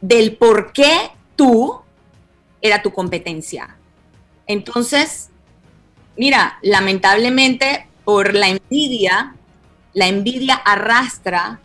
[0.00, 1.80] del por qué tú
[2.60, 3.76] era tu competencia.
[4.46, 5.30] Entonces,
[6.16, 9.34] mira, lamentablemente por la envidia,
[9.92, 11.60] la envidia arrastra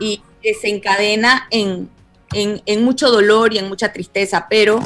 [0.00, 1.90] y desencadena en,
[2.32, 4.80] en, mucho dolor y en mucha tristeza, pero,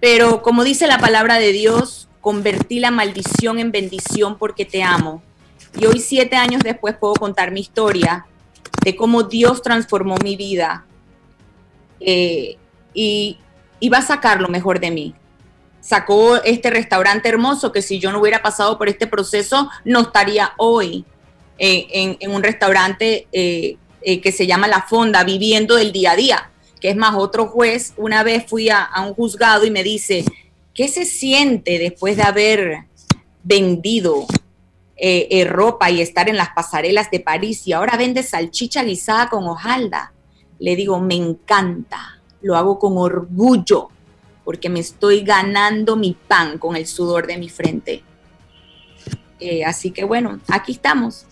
[0.00, 5.22] pero como dice la palabra de Dios, convertí la maldición en bendición porque te amo.
[5.78, 8.26] Y hoy, siete años después, puedo contar mi historia
[8.84, 10.86] de cómo Dios transformó mi vida
[12.04, 12.56] eh,
[12.94, 13.38] y,
[13.88, 15.14] va a sacar lo mejor de mí.
[15.80, 20.52] Sacó este restaurante hermoso que si yo no hubiera pasado por este proceso, no estaría
[20.56, 21.04] hoy
[21.58, 26.50] en, un restaurante eh, eh, que se llama La Fonda, viviendo el día a día.
[26.80, 30.24] Que es más, otro juez, una vez fui a, un juzgado y me dice,
[30.74, 32.78] ¿qué se siente después de haber
[33.42, 34.26] vendido
[35.48, 40.12] ropa y estar en las pasarelas de París y ahora vende salchicha guisada con hojalda?
[40.62, 43.88] Le digo, me encanta, lo hago con orgullo,
[44.44, 48.04] porque me estoy ganando mi pan con el sudor de mi frente.
[49.40, 51.26] Eh, así que bueno, aquí estamos.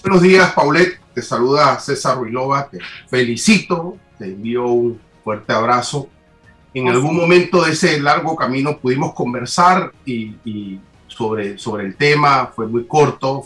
[0.00, 1.00] Buenos días, Paulette.
[1.12, 2.68] Te saluda César Ruilova.
[2.70, 3.96] Te felicito.
[4.16, 6.08] Te envío un fuerte abrazo.
[6.72, 12.52] En algún momento de ese largo camino pudimos conversar y, sobre, sobre el tema.
[12.54, 13.44] Fue muy corto,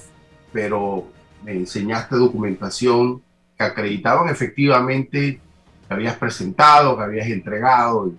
[0.53, 1.07] pero
[1.43, 3.23] me enseñaste documentación
[3.61, 5.39] que acreditaban efectivamente
[5.87, 8.11] que habías presentado, que habías entregado.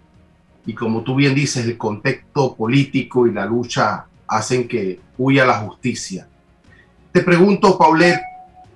[0.68, 5.56] Y, como tú bien dices, el contexto político y la lucha hacen que huya la
[5.56, 6.28] justicia.
[7.12, 8.22] Te pregunto, Paulette,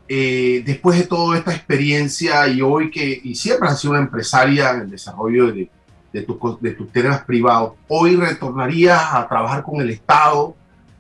[0.08, 4.72] eh, después de toda esta experiencia y hoy que y siempre has sido una empresaria
[4.72, 5.70] en el desarrollo de,
[6.12, 6.28] de,
[6.62, 10.56] de tus temas privados, ¿hoy retornarías a trabajar con el Estado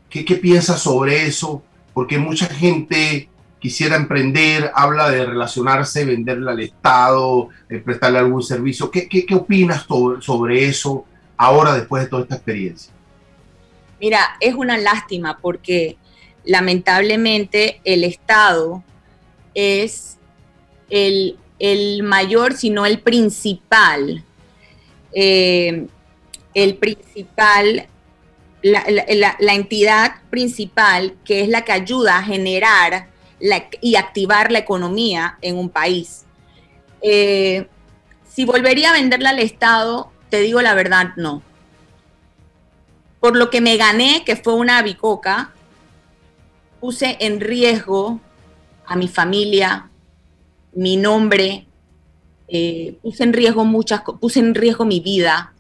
[0.10, 1.64] ¿Qué, qué piensas sobre eso?
[1.94, 7.50] Porque mucha gente quisiera emprender, habla de relacionarse, venderle al Estado,
[7.84, 8.92] prestarle algún servicio.
[8.92, 9.86] ¿Qué, qué, qué opinas
[10.20, 11.06] sobre, eso
[11.38, 12.94] ahora después de toda esta experiencia?
[14.00, 15.98] Mira, es una lástima porque
[16.44, 18.84] lamentablemente el Estado
[19.54, 20.18] es
[20.90, 24.24] el, el mayor, si no el principal,
[25.14, 25.88] eh,
[26.54, 27.88] el principal,
[28.62, 33.10] la, entidad principal que es la que ayuda a generar
[33.82, 36.26] y activar la economía en un país.
[37.02, 37.68] Eh,
[38.28, 41.42] si volvería a venderla al Estado, te digo la verdad, no.
[43.20, 45.52] Por lo que me gané, que fue una bicoca,
[46.80, 48.20] puse en riesgo
[48.86, 49.90] a mi familia,
[50.74, 51.66] mi nombre,
[52.48, 55.54] eh, puse en riesgo muchas puse en riesgo mi vida.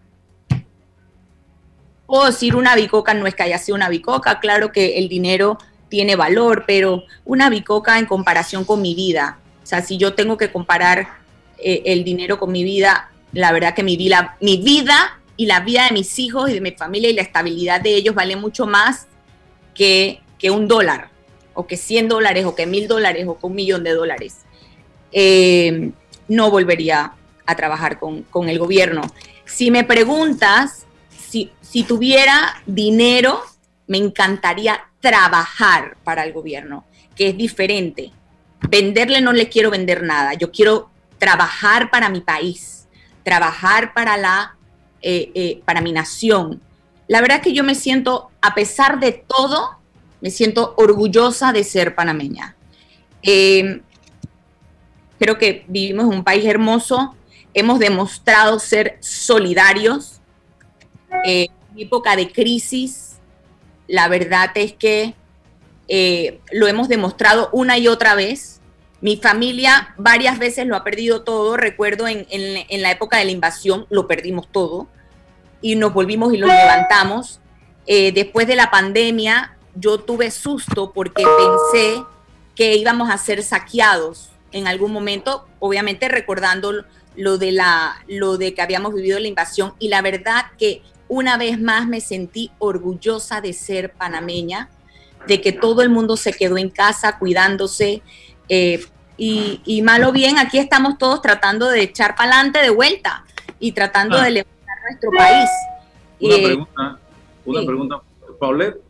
[2.05, 5.57] Puedo decir una bicoca, no es que haya sido una bicoca, claro que el dinero
[5.89, 9.39] tiene valor, pero una bicoca en comparación con mi vida.
[9.63, 11.07] O sea, si yo tengo que comparar
[11.57, 15.59] eh, el dinero con mi vida, la verdad que mi vida, mi vida y la
[15.59, 18.65] vida de mis hijos y de mi familia y la estabilidad de ellos vale mucho
[18.65, 19.07] más
[19.73, 21.09] que, que un dólar,
[21.53, 24.37] o que 100 dólares, o que mil dólares, o que un millón de dólares.
[25.11, 25.91] Eh,
[26.27, 27.13] no volvería
[27.45, 29.01] a trabajar con, con, el gobierno.
[29.45, 33.41] Si me preguntas, si, si tuviera dinero,
[33.87, 38.11] me encantaría trabajar para el gobierno, que es diferente.
[38.69, 42.87] Venderle no le quiero vender nada, yo quiero trabajar para mi país,
[43.23, 44.55] trabajar para, la,
[45.01, 46.61] eh, eh, para mi nación.
[47.07, 49.77] La verdad que yo me siento, a pesar de todo,
[50.21, 52.55] me siento orgullosa de ser panameña.
[53.21, 53.81] Eh,
[55.19, 57.15] creo que vivimos en un país hermoso,
[57.53, 60.21] hemos demostrado ser solidarios.
[61.23, 63.14] En época de crisis,
[63.87, 65.15] la verdad es que
[65.87, 68.61] eh, lo hemos demostrado una y otra vez.
[69.01, 71.57] Mi familia varias veces lo ha perdido todo.
[71.57, 74.87] Recuerdo en, la época de la invasión lo perdimos todo
[75.61, 77.39] y nos volvimos y lo levantamos.
[77.85, 82.03] Eh, después de la pandemia yo tuve susto porque pensé
[82.55, 88.53] que íbamos a ser saqueados en algún momento, obviamente recordando lo de la lo de
[88.53, 90.81] que habíamos vivido la invasión y la verdad que
[91.15, 94.69] una vez más me sentí orgullosa de ser panameña,
[95.27, 98.01] de que todo el mundo se quedó en casa cuidándose
[98.49, 98.83] eh,
[99.17, 103.23] y, y malo bien aquí estamos todos tratando de echar para adelante de vuelta
[103.59, 104.25] y tratando ah.
[104.25, 105.49] de levantar nuestro país.
[106.19, 106.99] Una eh, pregunta,
[107.45, 107.65] una sí.
[107.65, 108.01] pregunta,
[108.37, 108.81] Paulette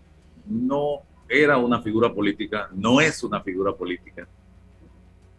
[0.47, 4.27] no era una figura política, no es una figura política.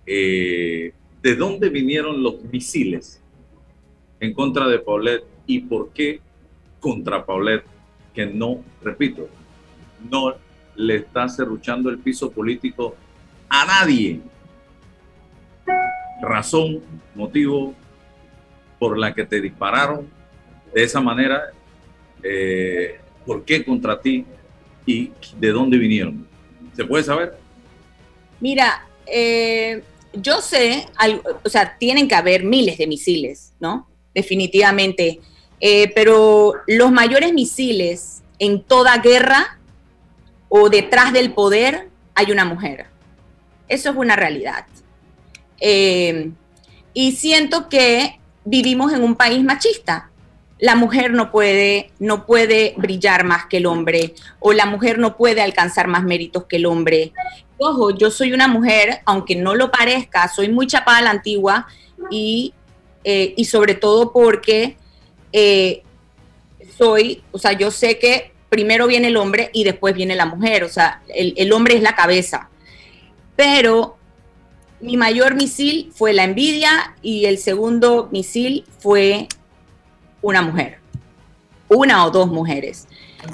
[0.07, 3.20] Eh, ¿De dónde vinieron los misiles
[4.20, 6.20] en contra de Paulette y por qué
[6.81, 7.65] contra Paulette?
[8.15, 9.29] Que no, repito,
[10.11, 10.35] no
[10.75, 12.95] le está cerruchando el piso político
[13.49, 14.21] a nadie.
[16.23, 16.81] Razón,
[17.15, 17.75] motivo
[18.79, 20.09] por la que te dispararon
[20.75, 21.43] de esa manera,
[22.23, 24.25] eh, ¿por qué contra ti?
[24.87, 26.27] y de dónde vinieron.
[26.75, 27.37] ¿Se puede saber?
[28.41, 29.83] Mira, eh,
[30.15, 30.87] yo sé,
[31.45, 33.89] o sea, tienen que haber miles de misiles, ¿no?
[34.15, 35.21] Definitivamente.
[35.61, 39.59] Eh, pero los mayores misiles en toda guerra
[40.49, 42.87] o detrás del poder hay una mujer.
[43.69, 44.66] Eso es una realidad.
[45.61, 46.31] Eh,
[46.92, 50.11] y siento que vivimos en un país machista
[50.59, 55.16] la mujer no puede, no puede brillar más que el hombre o la mujer no
[55.16, 57.12] puede alcanzar más méritos que el hombre.
[57.59, 61.66] Ojo, yo soy una mujer, aunque no lo parezca, soy muy chapada a la antigua
[62.11, 62.55] y,
[63.05, 64.77] eh, y sobre todo porque
[65.38, 65.83] eh,
[66.79, 70.64] soy, o sea, yo sé que primero viene el hombre y después viene la mujer,
[70.64, 72.49] o sea, el, el hombre es la cabeza.
[73.37, 73.99] Pero
[74.81, 79.29] mi mayor misil fue la envidia y el segundo misil fue
[80.22, 80.79] una mujer,
[81.68, 82.88] una o dos mujeres.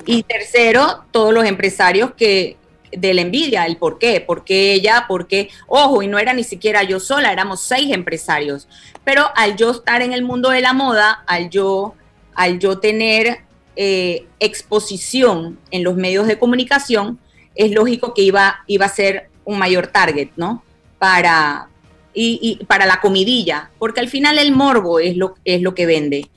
[0.04, 2.56] Y tercero, todos los empresarios que
[2.92, 6.32] de la envidia, el por qué, por qué ella, por qué, ojo, y no era
[6.32, 8.68] ni siquiera yo sola, éramos seis empresarios.
[9.04, 11.94] Pero al yo estar en el mundo de la moda, al yo,
[12.34, 13.40] al yo tener
[13.76, 17.18] eh, exposición en los medios de comunicación,
[17.54, 20.62] es lógico que iba, iba a ser un mayor target, ¿no?
[20.98, 21.68] Para,
[22.14, 25.86] y, y, para la comidilla, porque al final el morbo es lo, es lo que
[25.86, 26.28] vende.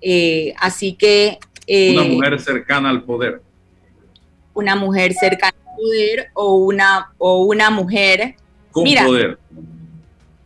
[0.00, 1.38] Eh, así que...
[1.66, 3.42] Eh, una mujer cercana al poder.
[4.54, 8.34] Una mujer cercana poder o una, o una mujer...
[8.70, 9.38] Con mira, poder.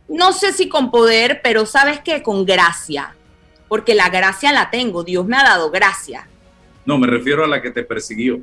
[0.07, 3.15] No sé si con poder, pero sabes que con gracia,
[3.67, 6.27] porque la gracia la tengo, Dios me ha dado gracia.
[6.85, 8.39] No, me refiero a la que te persiguió.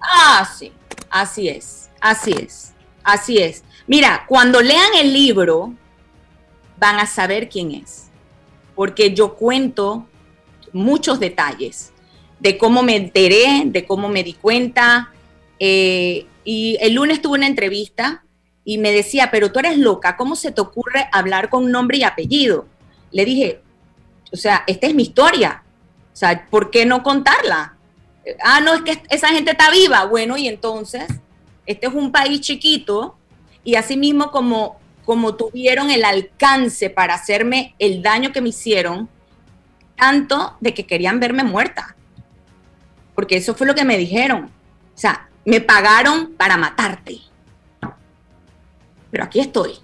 [0.00, 0.72] Ah, sí,
[1.10, 3.64] así es, así es, así es.
[3.86, 5.74] Mira, cuando lean el libro,
[6.78, 8.10] van a saber quién es,
[8.74, 10.06] porque yo cuento
[10.72, 11.92] muchos detalles
[12.38, 15.12] de cómo me enteré, de cómo me di cuenta.
[15.64, 18.24] Eh, y el lunes tuve una entrevista
[18.64, 22.02] y me decía, pero tú eres loca, ¿cómo se te ocurre hablar con nombre y
[22.02, 22.66] apellido?
[23.12, 23.60] Le dije,
[24.32, 25.62] o sea, esta es mi historia,
[26.12, 27.76] o sea, ¿por qué no contarla?
[28.42, 30.04] Ah, no, es que esa gente está viva.
[30.06, 31.04] Bueno, y entonces,
[31.64, 33.16] este es un país chiquito
[33.62, 39.08] y así mismo como, como tuvieron el alcance para hacerme el daño que me hicieron,
[39.94, 41.94] tanto de que querían verme muerta.
[43.14, 44.50] Porque eso fue lo que me dijeron.
[44.94, 47.18] O sea, me pagaron para matarte.
[49.10, 49.78] Pero aquí estoy.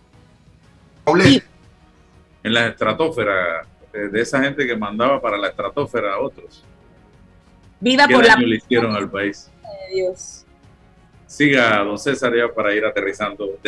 [2.42, 6.64] en la estratosfera, de esa gente que mandaba para la estratosfera a otros.
[7.80, 8.36] Viva por la.
[8.36, 9.50] le hicieron al país?
[9.92, 10.44] Dios.
[11.26, 13.58] Siga, don César, ya para ir aterrizando.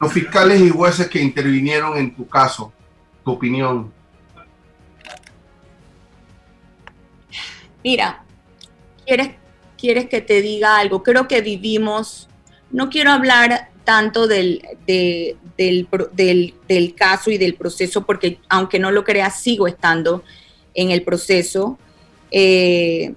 [0.00, 2.72] los fiscales y jueces que intervinieron en tu caso,
[3.24, 3.92] tu opinión.
[7.84, 8.24] Mira,
[9.06, 9.36] ¿quieres,
[9.84, 11.02] quieres que te diga algo?
[11.02, 12.26] Creo que vivimos,
[12.70, 19.42] no quiero hablar tanto del, del, caso y del proceso, porque aunque no lo creas,
[19.42, 20.24] sigo estando
[20.72, 21.78] en el proceso.
[22.30, 23.12] Eh,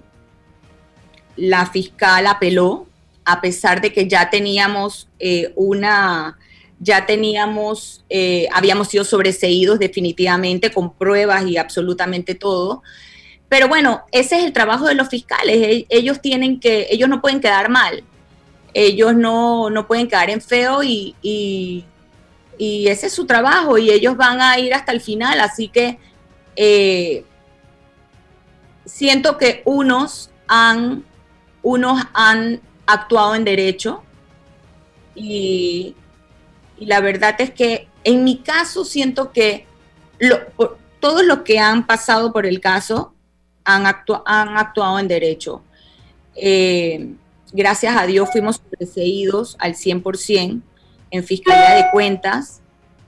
[1.36, 2.86] la fiscal apeló,
[3.24, 6.36] a pesar de que ya teníamos eh, una,
[6.80, 12.82] ya teníamos, eh, habíamos sido sobreseídos definitivamente con pruebas y absolutamente todo.
[13.48, 15.86] Pero bueno, ese es el trabajo de los fiscales.
[15.88, 18.04] Ellos tienen que, ellos no pueden quedar mal.
[18.74, 21.84] Ellos no, pueden quedar en feo y, y,
[22.58, 25.40] ese es su trabajo y ellos van a ir hasta el final.
[25.40, 25.98] Así que
[28.84, 31.04] siento que unos han,
[31.62, 34.02] unos han actuado en derecho
[35.14, 35.94] y,
[36.78, 39.66] la verdad es que en mi caso siento que
[41.00, 43.14] todos los que han pasado por el caso
[43.68, 43.86] han,
[44.26, 45.62] han actuado en derecho.
[46.34, 47.14] Eh,
[47.52, 50.60] gracias a Dios fuimos sobreseídos al 100%
[51.10, 52.60] en Fiscalía de Cuentas.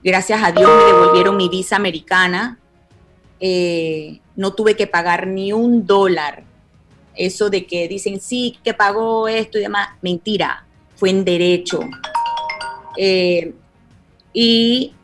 [0.02, 2.58] Gracias a Dios me devolvieron mi visa americana.
[3.40, 6.44] Eh, no tuve que pagar ni un dólar.
[7.14, 11.80] Eso de que dicen, sí, que pagó esto y demás, mentira, fue en derecho.
[12.96, 13.54] Eh,
[14.32, 14.94] y,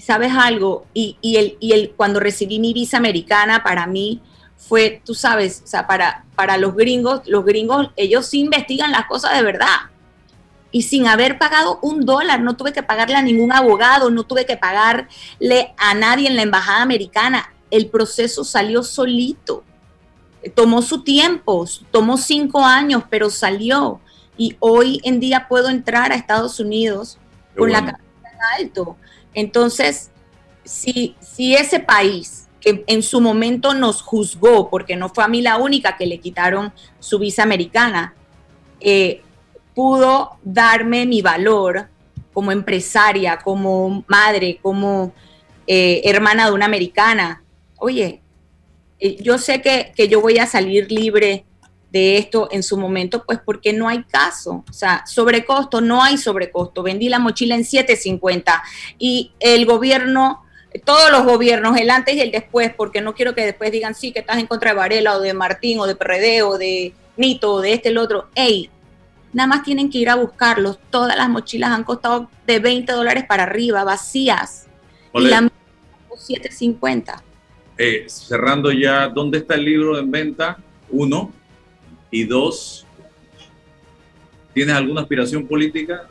[0.00, 4.20] sabes algo, y, el, y el, cuando recibí mi visa americana, para mí
[4.56, 9.06] fue, tú sabes, o sea, para, para los gringos, los gringos, ellos sí investigan las
[9.06, 9.92] cosas de verdad
[10.72, 14.46] y sin haber pagado un dólar, no tuve que pagarle a ningún abogado, no tuve
[14.46, 17.52] que pagarle a nadie en la embajada americana.
[17.70, 19.62] El proceso salió solito.
[20.54, 24.00] Tomó su tiempo, tomó cinco años, pero salió.
[24.38, 27.18] Y hoy en día puedo entrar a Estados Unidos
[27.56, 28.00] con la cabeza
[28.32, 28.96] en alto.
[29.34, 30.10] Entonces,
[30.64, 35.42] si, si ese país que en su momento nos juzgó, porque no fue a mí
[35.42, 38.14] la única que le quitaron su visa americana,
[38.80, 39.22] eh,
[39.74, 41.88] pudo darme mi valor
[42.32, 45.12] como empresaria, como madre, como
[45.66, 47.42] eh, hermana de una americana.
[47.78, 48.20] Oye,
[49.00, 51.44] eh, yo sé que, yo voy a salir libre
[51.92, 54.64] de esto en su momento, pues porque no hay caso.
[54.68, 56.82] O sea, sobrecosto, no hay sobrecosto.
[56.82, 58.62] Vendí la mochila en 7.50
[58.98, 60.42] y el gobierno,
[60.84, 64.10] todos los gobiernos, el antes y el después, porque no quiero que después digan, sí,
[64.10, 67.52] que estás en contra de Varela o de Martín o de PRD o de Nito
[67.52, 68.28] o de este el otro.
[68.34, 68.70] Ey,
[69.34, 70.78] nada más tienen que ir a buscarlos.
[70.88, 74.66] Todas las mochilas han costado de 20 dólares para arriba, vacías.
[75.14, 77.20] Y la 7.50.
[77.76, 80.56] Eh, cerrando ya, ¿dónde está el libro en venta?
[80.90, 81.41] Uno.
[82.14, 82.84] Y dos,
[84.52, 86.10] ¿tienes alguna aspiración política?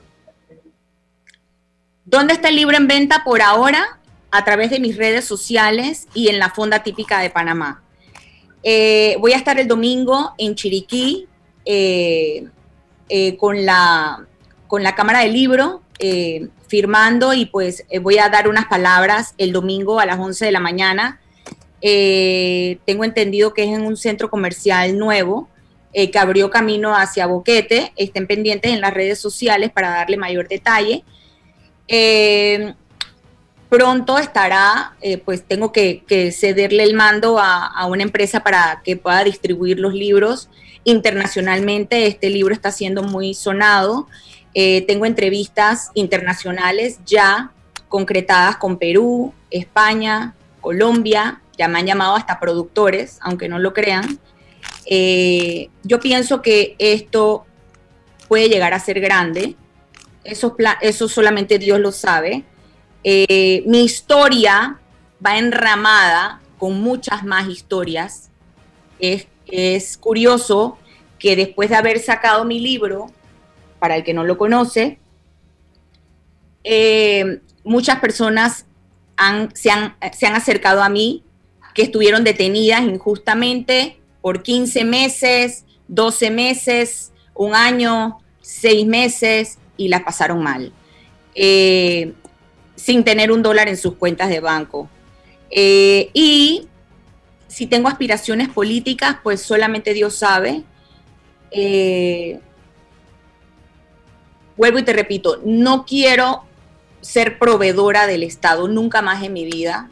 [2.03, 3.99] ¿Dónde está el libro en venta por ahora?
[4.31, 7.83] A través de mis redes sociales y en la Fonda Típica de Panamá.
[8.63, 11.27] Eh, voy a estar el domingo en Chiriquí.
[11.65, 12.47] Eh,
[13.07, 14.25] eh, con, la,
[14.65, 15.83] con la Cámara del Libro,
[16.67, 20.59] firmando y pues voy a dar unas palabras el domingo a las 11 de la
[20.59, 21.21] mañana.
[21.79, 25.50] tengo entendido que es en un centro comercial nuevo
[25.93, 27.93] que abrió camino hacia Boquete.
[27.95, 31.03] Estén pendientes en las redes sociales para darle mayor detalle.
[33.69, 39.23] pronto estará, pues tengo que, cederle el mando a, a, una empresa para que pueda
[39.23, 40.49] distribuir los libros
[40.83, 44.07] Internacionalmente este libro está siendo muy sonado.
[44.53, 47.51] Eh, tengo entrevistas internacionales ya
[47.87, 54.19] concretadas con Perú, España, Colombia, ya me han llamado hasta productores, aunque no lo crean.
[54.85, 57.45] Eh, yo pienso que esto
[58.27, 59.55] puede llegar a ser grande.
[60.23, 62.43] Eso, eso solamente Dios lo sabe.
[63.03, 64.79] Eh, mi historia
[65.25, 68.29] va enramada con muchas más historias.
[68.99, 70.77] Es, es curioso
[71.19, 73.07] que después de haber sacado mi libro,
[73.79, 74.99] para el que no lo conoce,
[76.63, 78.65] eh, muchas personas
[79.53, 81.23] se, han, se han acercado a mí
[81.73, 90.03] que estuvieron detenidas injustamente por 15 meses, 12 meses, un año, seis meses y las
[90.03, 90.71] pasaron mal,
[91.35, 92.13] eh,
[92.75, 94.89] sin tener un dólar en sus cuentas de banco.
[95.49, 96.67] Eh, y
[97.47, 100.63] si tengo aspiraciones políticas, pues solamente Dios sabe.
[101.51, 102.39] Eh,
[104.55, 106.43] vuelvo y te repito, no quiero
[107.01, 109.89] ser proveedora del Estado nunca más en mi vida,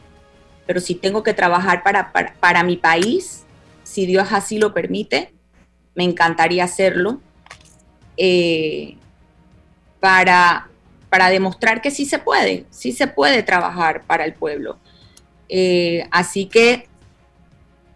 [0.66, 3.44] pero si tengo que trabajar para, para, mi país,
[3.90, 5.34] si Dios así lo permite,
[5.96, 7.20] me encantaría hacerlo,
[8.16, 8.96] eh,
[9.98, 10.68] para,
[11.08, 14.78] para demostrar que sí se puede, sí se puede trabajar para el pueblo.
[15.48, 16.86] Eh, así que,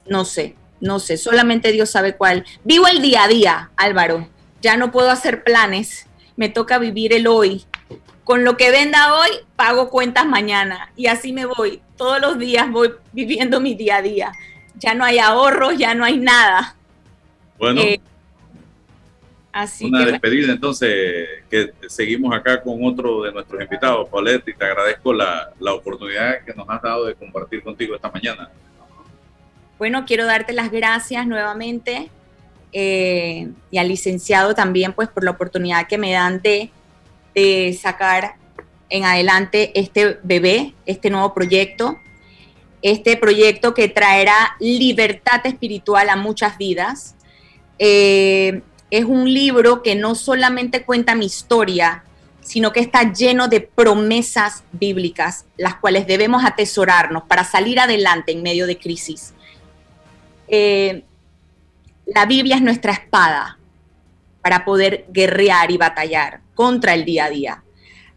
[0.09, 2.45] no sé, no sé, solamente Dios sabe cuál.
[2.65, 4.29] Vivo el día a día, Álvaro,
[4.61, 7.65] ya no puedo hacer planes, me toca vivir el hoy
[8.25, 10.91] con lo que venda hoy, pago cuentas mañana.
[10.97, 11.83] Y así me voy.
[11.97, 14.33] Todos los días voy viviendo mi día a día.
[14.77, 16.77] Ya no hay ahorros, ya no hay nada.
[17.59, 17.81] Bueno.
[17.81, 18.01] Eh,
[19.53, 24.65] así una despedida entonces, que seguimos acá con otro de nuestros invitados, Paulette, y te
[24.65, 28.51] agradezco la, oportunidad que nos has dado de compartir contigo esta mañana.
[29.79, 32.11] Bueno, quiero darte las gracias nuevamente
[32.73, 36.71] eh, y al licenciado también pues por la oportunidad que me dan de
[37.35, 38.37] de sacar
[38.89, 41.99] en adelante este bebé, este nuevo proyecto,
[42.85, 47.15] este proyecto que traerá libertad espiritual a muchas vidas.
[47.79, 48.61] Eh,
[48.91, 52.05] es un libro que no solamente cuenta mi historia,
[52.43, 58.43] sino que está lleno de promesas bíblicas, las cuales debemos atesorarnos para salir adelante en
[58.43, 59.33] medio de crisis.
[60.47, 61.05] Eh,
[62.05, 63.59] la Biblia es nuestra espada
[64.43, 67.65] para poder guerrear y batallar contra el día a día.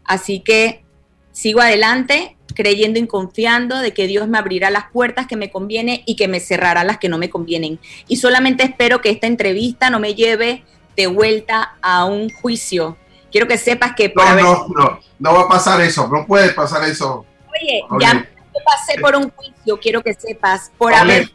[0.04, 0.84] Así que
[1.32, 6.02] sigo adelante creyendo y confiando de que Dios me abrirá las puertas que me conviene
[6.06, 7.78] y que me cerrará las que no me convienen.
[8.08, 10.64] Y solamente espero que esta entrevista no me lleve
[10.96, 12.96] de vuelta a un juicio.
[13.30, 14.12] Quiero que sepas que...
[14.12, 17.24] No, no, no, no va a pasar eso, no puede pasar eso.
[17.48, 18.28] Oye, ya
[18.64, 21.30] pasé por un juicio, quiero que sepas, por haber...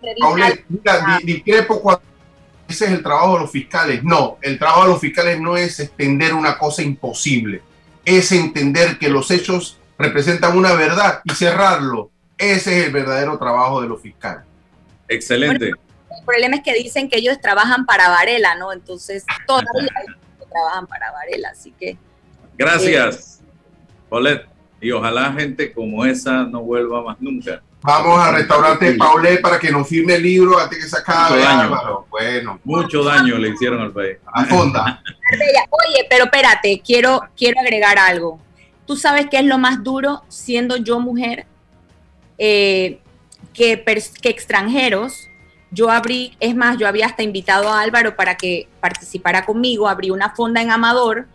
[0.00, 2.02] mira, discrepo cuando
[2.66, 4.02] ese es el trabajo de los fiscales.
[4.02, 7.60] No, el trabajo de los fiscales no es extender una cosa imposible,
[8.06, 12.10] es entender que los hechos representan una verdad y cerrarlo.
[12.36, 14.44] Ese es el verdadero trabajo de los fiscales.
[15.08, 15.66] Excelente.
[15.68, 18.72] el problema es que dicen que ellos trabajan para Varela, ¿no?
[18.72, 19.90] Entonces, todavía
[20.50, 21.96] trabajan para Varela, así que...
[22.56, 23.40] Gracias,
[24.10, 24.46] eh,
[24.80, 27.62] Y ojalá gente como esa no vuelva más nunca.
[27.84, 31.42] Vamos al restaurante Paulet para que nos firme el libro antes que se acabe.
[32.08, 34.18] Bueno, mucho daño le hicieron al país.
[34.32, 35.02] A fonda.
[35.34, 38.38] Oye, pero espérate, quiero, quiero agregar algo.
[38.86, 41.46] ¿Tú sabes qué es lo más duro siendo yo mujer?
[42.38, 43.00] Eh,
[43.52, 43.84] que,
[44.20, 45.28] que extranjeros.
[45.70, 49.88] Yo abrí, es más, yo había hasta invitado a Álvaro para que participara conmigo.
[49.88, 51.26] Abrí una fonda en Amador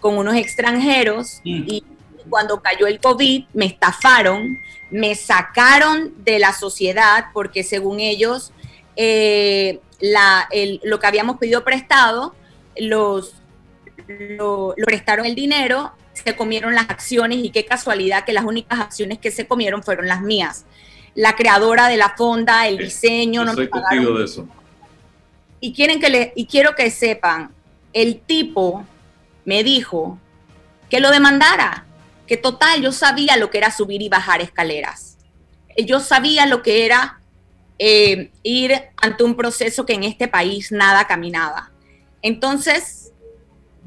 [0.00, 1.64] con unos extranjeros mm.
[1.66, 1.84] y
[2.28, 4.58] cuando cayó el COVID me estafaron,
[4.90, 8.52] me sacaron de la sociedad porque según ellos
[8.96, 9.80] eh,
[10.82, 12.34] lo que habíamos pedido prestado,
[12.76, 13.34] los,
[14.08, 19.18] lo, prestaron el dinero, se comieron las acciones y qué casualidad que las únicas acciones
[19.18, 20.64] que se comieron fueron las mías.
[21.14, 24.48] La creadora de la fonda, el diseño, no me de eso.
[25.60, 27.50] Y, quieren que le, y quiero que sepan,
[27.92, 28.84] el tipo
[29.44, 30.18] me dijo
[30.90, 31.86] que lo demandara
[32.26, 35.18] que total yo sabía lo que era subir y bajar escaleras.
[35.76, 37.20] Yo sabía lo que era
[37.78, 41.70] eh, ir ante un proceso que en este país nada caminaba.
[42.22, 43.11] Entonces,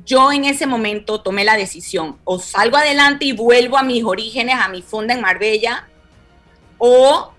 [0.05, 4.55] yo en ese momento tomé la decisión, o salgo adelante y vuelvo a mis orígenes,
[4.59, 5.87] a mi fonda en Marbella,
[6.77, 7.31] o,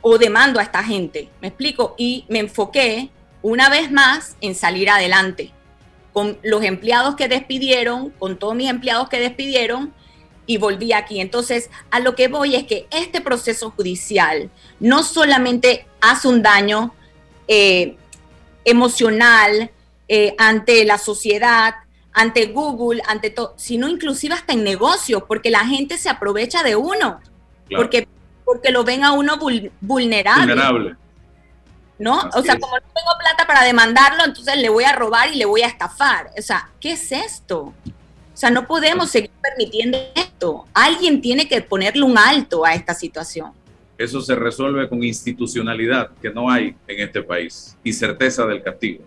[0.00, 1.28] o demando a esta gente.
[1.40, 1.94] ¿Me explico?
[1.98, 3.10] Y me enfoqué
[3.42, 5.52] una vez más en salir adelante
[6.12, 9.92] con los empleados que despidieron, con todos mis empleados que despidieron,
[10.46, 11.20] y volví aquí.
[11.20, 16.94] Entonces, a lo que voy es que este proceso judicial no solamente hace un daño
[17.48, 17.96] eh,
[18.64, 19.70] emocional
[20.08, 21.74] eh, ante la sociedad,
[22.12, 26.76] ante Google, ante todo, sino inclusive hasta en negocios, porque la gente se aprovecha de
[26.76, 27.20] uno,
[27.74, 28.06] porque,
[28.44, 29.38] porque lo ven a uno
[29.80, 30.46] vulnerable.
[30.46, 30.96] vulnerable.
[31.98, 32.28] ¿no?
[32.34, 35.44] o sea, como no tengo plata para demandarlo, entonces le voy a robar y le
[35.44, 36.30] voy a estafar.
[36.36, 37.72] O sea, ¿qué es esto?
[37.84, 40.66] O sea, no podemos seguir permitiendo esto.
[40.74, 43.52] Alguien tiene que ponerle un alto a esta situación.
[43.96, 49.04] Eso se resuelve con institucionalidad que no hay en este país y certeza del castigo.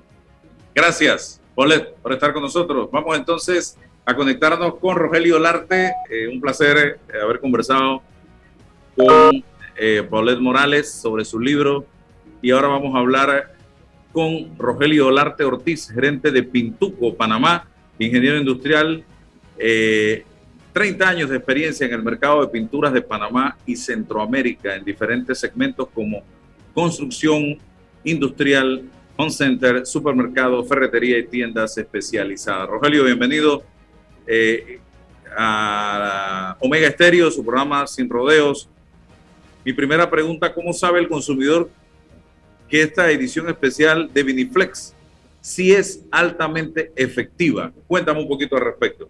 [0.78, 2.88] Gracias, Paulette, por estar con nosotros.
[2.91, 3.75] Vamos entonces
[4.05, 5.91] a conectarnos con Rogelio Larte.
[6.07, 8.03] Eh, un placer eh, haber conversado
[8.95, 9.43] con
[9.75, 11.84] eh, Paulette Morales sobre su libro.
[12.43, 13.55] Y ahora vamos a hablar
[14.11, 17.67] con Rogelio Larte Ortiz, gerente de Pintuco, Panamá,
[17.97, 19.03] ingeniero industrial,
[19.57, 25.39] 30 años de experiencia en el mercado de pinturas de Panamá y Centroamérica en diferentes
[25.39, 26.21] segmentos como
[26.75, 27.57] construcción
[28.03, 28.84] industrial,
[29.18, 32.70] home center, supermercado, ferretería y tiendas especializadas.
[32.70, 33.63] Rogelio, bienvenido
[34.28, 34.80] eh,
[35.36, 38.70] a Omega Estéreo, su programa Sin Rodeos.
[39.65, 41.70] Mi primera pregunta, ¿cómo sabe el consumidor
[42.70, 44.93] que esta edición especial de Viniflex
[45.41, 47.72] sí es altamente efectiva?
[47.88, 49.09] Cuéntame un poquito al respecto.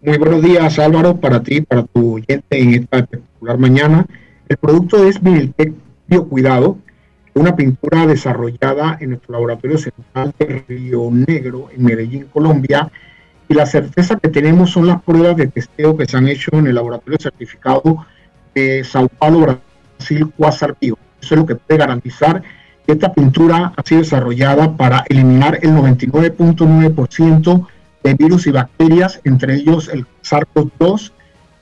[0.00, 4.06] Muy buenos días Álvaro, para ti, para tu oyente en esta espectacular mañana.
[4.48, 5.72] El producto es Viniltec
[6.06, 6.78] Biocuidado,
[7.34, 12.90] una pintura desarrollada en nuestro laboratorio central de Río Negro, en Medellín, Colombia,
[13.48, 16.66] y la certeza que tenemos son las pruebas de testeo que se han hecho en
[16.66, 18.06] el laboratorio certificado
[18.54, 19.58] de Sao Paulo,
[19.98, 20.98] Brasil, Quasar Bio.
[21.20, 22.42] Eso es lo que puede garantizar
[22.86, 27.66] que esta pintura ha sido desarrollada para eliminar el 99.9%
[28.02, 31.12] de virus y bacterias, entre ellos el SARS-CoV-2,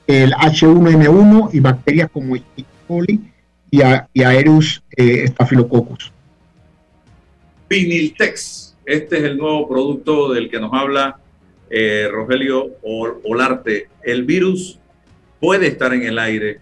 [0.07, 2.43] el H1N1 y bacterias como E.
[2.87, 3.30] coli
[3.71, 3.81] y,
[4.21, 6.11] Aereus eh, staphylococcus.
[7.69, 11.17] Viniltex, este es el nuevo producto del que nos habla
[11.69, 14.77] eh, Rogelio Olarte, el virus
[15.39, 16.59] puede estar en el aire,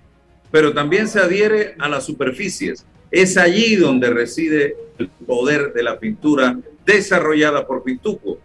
[0.51, 2.85] pero también se adhiere a las superficies.
[3.09, 8.37] Es allí donde reside el poder de la pintura desarrollada por Pintuco.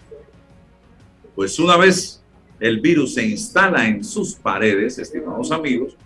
[1.35, 2.23] Pues una vez
[2.61, 5.97] el virus se instala en sus paredes, estimados amigos,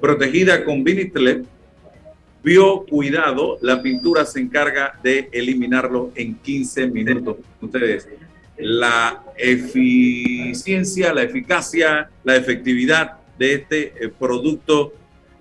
[0.00, 1.44] protegida con Vinitlep,
[2.42, 7.36] vio cuidado, la pintura se encarga de eliminarlo en 15 minutos.
[7.60, 8.08] Ustedes
[8.58, 14.92] la eficiencia, la eficacia, la efectividad de este eh, producto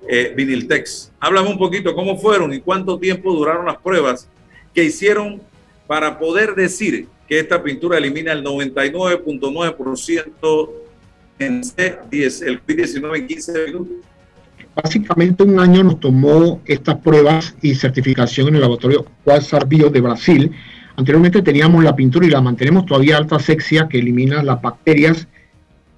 [0.07, 1.11] eh, Viniltex.
[1.19, 4.29] Háblame un poquito cómo fueron y cuánto tiempo duraron las pruebas
[4.73, 5.41] que hicieron
[5.87, 10.69] para poder decir que esta pintura elimina el 99.9%
[11.39, 13.97] en C10, el COVID-19 en 15 minutos.
[14.82, 20.01] Básicamente un año nos tomó estas pruebas y certificación en el laboratorio Quasar Bio de
[20.01, 20.51] Brasil
[20.97, 25.28] Anteriormente teníamos la pintura y la mantenemos todavía alta sexia que elimina las bacterias,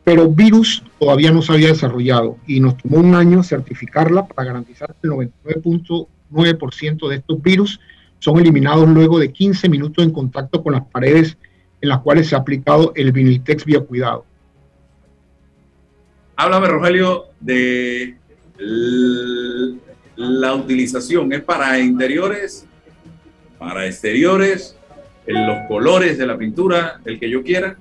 [0.03, 4.93] pero virus todavía no se había desarrollado y nos tomó un año certificarla para garantizar
[5.01, 7.80] que el 99.9% de estos virus
[8.19, 11.38] son eliminados luego de 15 minutos en contacto con las paredes
[11.80, 14.25] en las cuales se ha aplicado el Viniltex Biocuidado.
[16.36, 18.17] Háblame, Rogelio, de
[20.16, 21.32] la utilización.
[21.34, 22.66] ¿Es para interiores,
[23.57, 24.76] para exteriores
[25.34, 27.76] los colores de la pintura, el que yo quiera.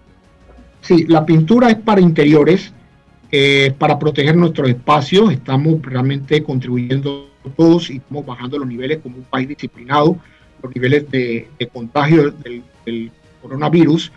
[0.80, 2.72] Sí, la pintura es para interiores,
[3.30, 5.32] eh, para proteger nuestros espacios.
[5.32, 10.18] Estamos realmente contribuyendo todos y estamos bajando los niveles como un país disciplinado,
[10.62, 13.10] los niveles de, contagio del,
[13.42, 14.12] coronavirus.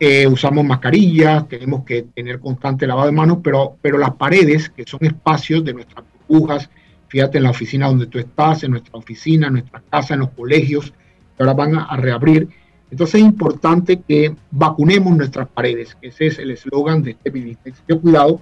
[0.00, 4.84] Eh, usamos mascarillas, tenemos que tener constante lavado de manos, pero, pero las paredes, que
[4.86, 6.70] son espacios de nuestras burbujas,
[7.08, 10.30] fíjate en la oficina donde tú estás, en nuestra oficina, en nuestra casa, en los
[10.30, 10.92] colegios,
[11.36, 12.48] que ahora van a reabrir,
[12.90, 18.40] entonces es importante que vacunemos nuestras paredes, ese es el eslogan de este Ministerio Cuidado,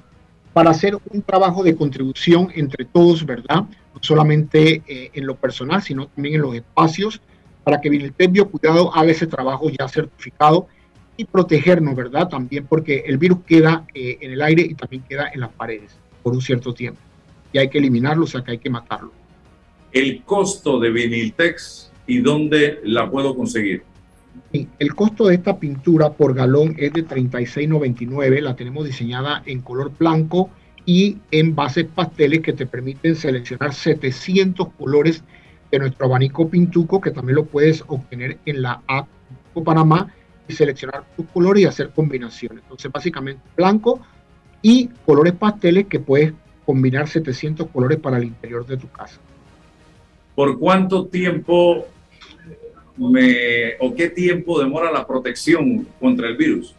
[0.52, 3.64] para hacer un trabajo de contribución entre todos, ¿verdad?
[3.94, 7.20] No solamente eh, en lo personal, sino también en los espacios,
[7.64, 10.68] para que Ministerio Cuidado haga ese trabajo ya certificado
[11.17, 12.29] y protegernos, ¿verdad?
[12.29, 15.97] También porque el virus queda eh, en el aire y también queda en las paredes
[16.23, 17.01] por un cierto tiempo.
[17.53, 19.12] Y hay que eliminarlo, o sea que hay que matarlo.
[19.93, 23.83] El costo de Viniltex y dónde la puedo conseguir.
[24.53, 28.41] El costo de esta pintura por galón es de 36.99.
[28.41, 30.51] La tenemos diseñada en color blanco
[30.85, 35.25] y en bases pasteles que te permiten seleccionar 700 colores
[35.71, 39.09] de nuestro abanico Pintuco, que también lo puedes obtener en la app
[39.64, 40.12] Panamá
[40.49, 42.62] y seleccionar tus colores y hacer combinaciones.
[42.62, 44.01] Entonces, básicamente blanco
[44.62, 46.32] y colores pasteles que puedes
[46.64, 49.20] combinar 700 colores para el interior de tu casa.
[50.34, 51.86] ¿Por cuánto tiempo
[52.99, 56.74] o qué tiempo demora la protección contra el virus?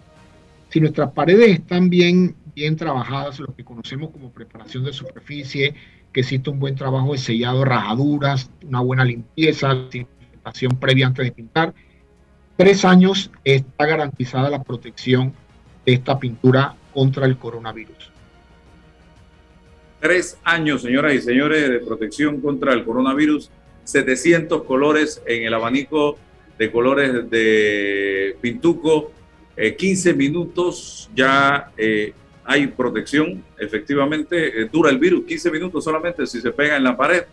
[0.69, 5.73] Si nuestras paredes están bien, bien trabajadas, lo que conocemos como preparación de superficie,
[6.11, 11.31] que existe un buen trabajo de sellado, rajaduras, una buena limpieza, presentación previa antes de
[11.31, 11.73] pintar.
[12.57, 15.31] Tres años está garantizada la protección
[15.85, 18.11] de esta pintura contra el coronavirus.
[19.99, 23.51] Tres años, señoras y señores, de protección contra el coronavirus.
[23.83, 26.17] 700 colores en el abanico
[26.57, 29.11] de colores de Pintuco.
[29.55, 34.63] 15 eh, minutos ya eh, hay protección, efectivamente.
[34.63, 37.23] Eh, dura el virus 15 minutos solamente si se pega en la pared.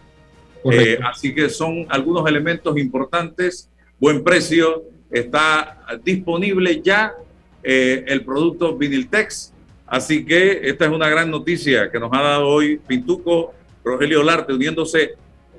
[1.03, 3.71] así que son algunos elementos importantes.
[3.99, 4.94] Buen precio.
[5.15, 7.15] Está disponible ya
[7.63, 9.55] el producto Viniltex
[9.87, 13.55] Así que esta es una gran noticia que nos ha dado hoy Pintuco,
[13.85, 15.15] Rogelio Larte, uniéndose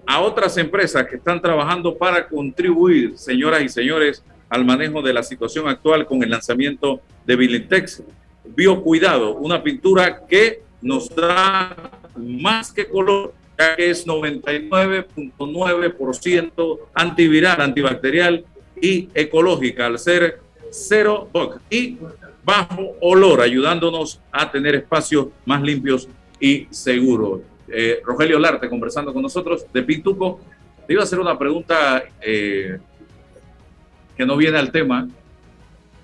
[0.05, 5.23] a otras empresas que están trabajando para contribuir, señoras y señores, al manejo de la
[5.23, 8.03] situación actual con el lanzamiento de Bilintex.
[8.43, 11.75] Biocuidado, una pintura que nos da
[12.15, 18.45] más que color, que es 99.9% antiviral, antibacterial
[18.81, 21.29] y ecológica, al ser cero
[21.69, 21.97] y
[22.43, 26.07] bajo olor, ayudándonos a tener espacios más limpios
[26.39, 27.41] y seguros.
[27.67, 30.39] Eh, Rogelio Larte conversando con nosotros de Pintuco.
[30.85, 32.77] Te iba a hacer una pregunta eh,
[34.15, 35.07] que no viene al tema,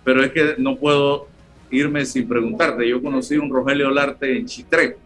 [0.03, 1.27] pero es que no puedo
[1.69, 2.87] irme sin preguntarte.
[2.87, 4.97] Yo conocí a un Rogelio Larte en Chitré.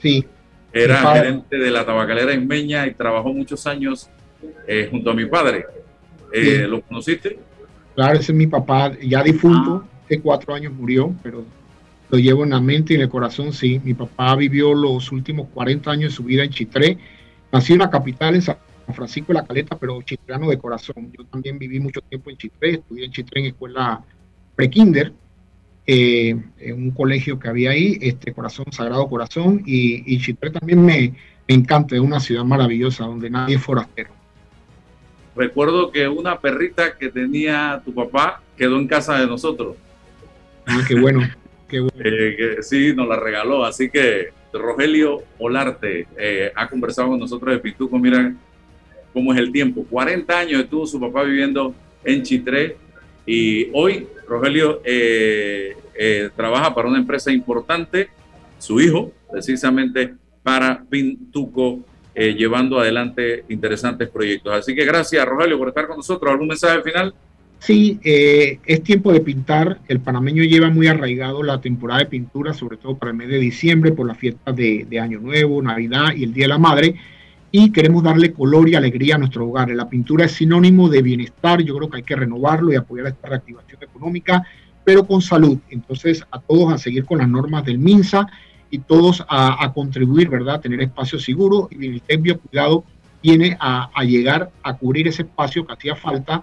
[0.00, 0.24] Sí.
[0.72, 4.08] Era gerente de la tabacalera en Meña y trabajó muchos años
[4.66, 5.66] eh, junto a mi padre.
[6.68, 7.38] ¿Lo conociste?
[7.94, 9.84] Claro, ese es mi papá, ya difunto.
[9.84, 11.44] Ah hace cuatro años murió, pero
[12.10, 13.80] lo llevo en la mente y en el corazón, sí.
[13.82, 16.98] Mi papá vivió los últimos 40 años de su vida en Chitré.
[17.50, 18.56] Nací en la capital, en San
[18.92, 21.10] Francisco de la Caleta, pero chitreano de corazón.
[21.16, 24.02] Yo también viví mucho tiempo en Chitré, estudié en Chitré en escuela
[24.54, 25.12] pre-kinder,
[25.86, 31.12] eh, en un colegio que había ahí, este Corazón, Sagrado Corazón, y, Chitré también me,
[31.48, 34.10] me encanta, es una ciudad maravillosa donde nadie es forastero.
[35.36, 39.76] Recuerdo que una perrita que tenía tu papá quedó en casa de nosotros.
[40.66, 41.20] Ah, qué bueno.
[41.68, 41.94] Qué bueno.
[42.04, 43.64] Eh, sí, nos la regaló.
[43.64, 47.98] Así que Rogelio Olarte eh, ha conversado con nosotros de Pituco.
[47.98, 48.32] Mira
[49.12, 49.84] cómo es el tiempo.
[49.90, 51.74] 40 años estuvo su papá viviendo
[52.04, 52.76] en Chitré
[53.26, 55.74] y hoy Rogelio eh,
[56.36, 58.08] trabaja para una empresa importante,
[58.58, 60.14] su hijo, precisamente
[60.44, 61.80] para Pintuco,
[62.14, 64.52] llevando adelante interesantes proyectos.
[64.52, 66.30] Así que gracias, Rogelio, por estar con nosotros.
[66.30, 67.14] ¿Algún mensaje final?
[67.64, 69.78] Sí, eh, es tiempo de pintar.
[69.88, 73.38] El panameño lleva muy arraigado la temporada de pintura, sobre todo para el mes de
[73.38, 76.96] diciembre, por las fiestas de, Año Nuevo, Navidad y el Día de la Madre.
[77.50, 79.70] Y queremos darle color y alegría a nuestro hogar.
[79.70, 81.62] La pintura es sinónimo de bienestar.
[81.62, 84.42] Yo creo que hay que renovarlo y apoyar esta reactivación económica,
[84.84, 85.58] pero con salud.
[85.70, 88.26] Entonces, a todos a seguir con las normas del MINSA
[88.74, 90.56] y todos a, contribuir, ¿verdad?
[90.56, 91.68] A tener espacios seguros.
[91.70, 92.84] Y el Cuidado
[93.22, 96.42] viene a, a llegar a cubrir ese espacio que hacía falta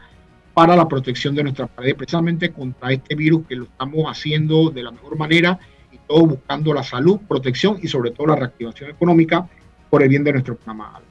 [0.53, 4.83] para la protección de nuestra pared, precisamente contra este virus que lo estamos haciendo de
[4.83, 5.59] la mejor manera
[5.91, 9.45] y todo buscando la salud, protección y sobre todo la reactivación económica
[9.89, 11.01] por el bien de nuestro programa.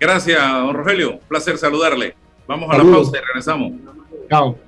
[0.00, 1.20] Gracias, don Rogelio.
[1.28, 2.16] placer saludarle.
[2.48, 3.72] Vamos a la pausa y regresamos.
[4.28, 4.67] Chao.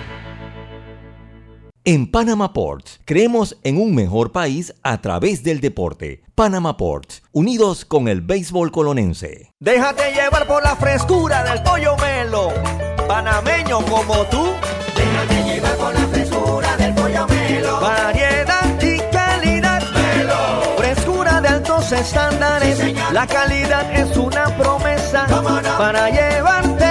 [1.83, 6.21] En Panama Ports creemos en un mejor país a través del deporte.
[6.35, 9.51] Panama Ports, unidos con el béisbol colonense.
[9.59, 12.49] Déjate llevar por la frescura del pollo melo,
[13.07, 14.49] panameño como tú.
[14.95, 17.81] Déjate llevar por la frescura del pollo melo.
[17.81, 19.81] Variedad y calidad.
[19.91, 20.61] Melo.
[20.77, 22.93] Frescura de altos estándares.
[23.11, 25.25] la calidad es una promesa
[25.79, 26.90] para llevarte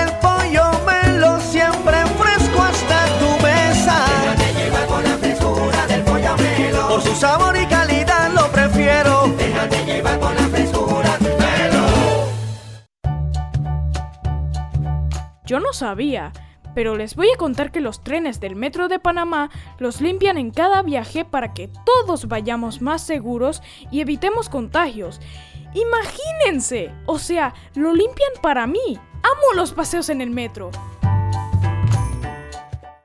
[7.02, 9.28] Su sabor y calidad lo prefiero.
[9.36, 11.18] Déjate llevar por la frescura,
[15.46, 16.32] Yo no sabía,
[16.76, 20.52] pero les voy a contar que los trenes del Metro de Panamá los limpian en
[20.52, 25.20] cada viaje para que todos vayamos más seguros y evitemos contagios.
[25.74, 28.98] Imagínense, o sea, lo limpian para mí.
[29.22, 30.70] Amo los paseos en el metro.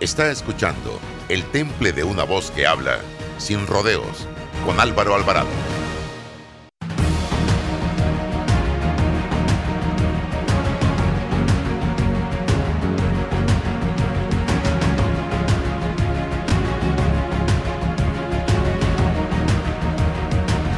[0.00, 0.98] Está escuchando
[1.28, 3.00] El Temple de una voz que habla
[3.36, 4.26] sin rodeos
[4.64, 5.50] con Álvaro Alvarado.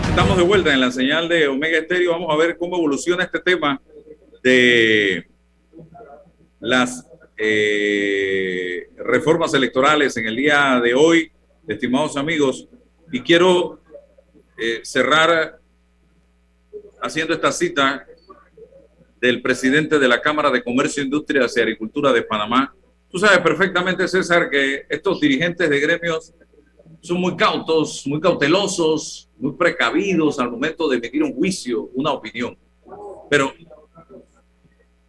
[0.08, 2.10] Estamos de vuelta en la señal de Omega Estéreo.
[2.10, 3.80] Vamos a ver cómo evoluciona este tema
[4.42, 5.30] de
[6.58, 7.06] las
[7.44, 11.32] eh, reformas electorales en el día de hoy,
[11.66, 12.68] estimados amigos.
[13.10, 13.80] Y quiero
[14.56, 15.58] eh, cerrar
[17.00, 18.06] haciendo esta cita
[19.20, 22.72] del presidente de la Cámara de Comercio, Industria y Agricultura de Panamá.
[23.10, 26.32] Tú sabes perfectamente, César, que estos dirigentes de gremios
[27.00, 32.56] son muy cautos, muy cautelosos, muy precavidos al momento de emitir un juicio, una opinión.
[33.28, 33.52] Pero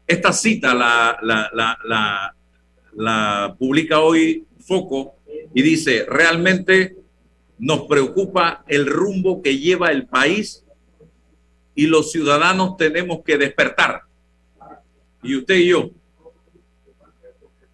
[0.08, 2.36] esta cita la,
[3.58, 5.16] publica hoy Foco
[5.54, 6.96] y dice, realmente
[7.60, 10.64] nos preocupa el rumbo que lleva el país
[11.76, 14.04] y los ciudadanos tenemos que despertar.
[15.22, 15.90] Y usted y yo,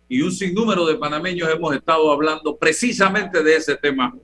[0.08, 4.16] y un sinnúmero de panameños hemos estado hablando precisamente de ese tema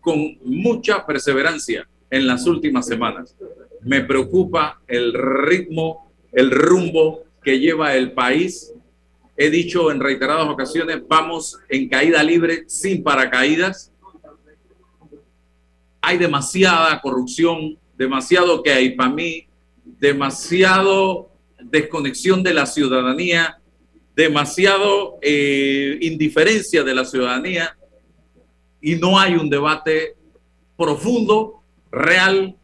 [0.00, 3.36] con mucha perseverancia en las últimas semanas.
[3.82, 8.72] Me preocupa el ritmo, el rumbo que lleva el país.
[9.36, 13.92] He dicho en reiteradas ocasiones, vamos en caída libre sin paracaídas.
[16.00, 19.46] Hay demasiada corrupción, demasiado que hay para mí,
[19.84, 23.60] demasiado desconexión de la ciudadanía,
[24.14, 27.76] demasiado eh, indiferencia de la ciudadanía
[28.80, 30.16] y no hay un debate
[30.76, 32.56] profundo, real,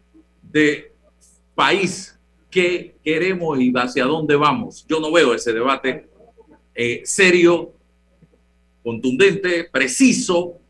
[0.42, 0.92] de
[1.54, 2.13] país
[2.54, 4.86] que queremos y hacia dónde vamos.
[4.88, 6.08] Yo no veo ese debate
[6.72, 7.72] eh, serio,
[8.80, 10.60] contundente, preciso.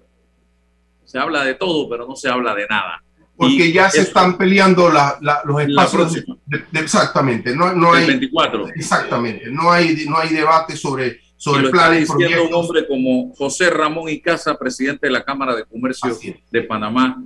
[1.05, 3.05] Se habla de todo, pero no se habla de nada.
[3.37, 6.15] Porque ya se están peleando la, la, los espacios.
[6.47, 8.07] De, de, exactamente, no, no hay.
[8.07, 8.69] 24.
[8.69, 12.05] Exactamente, no hay, no hay debate sobre, sobre y planes.
[12.05, 16.17] Está diciendo un hombre como José Ramón Icaza, presidente de la Cámara de Comercio
[16.51, 17.23] de Panamá.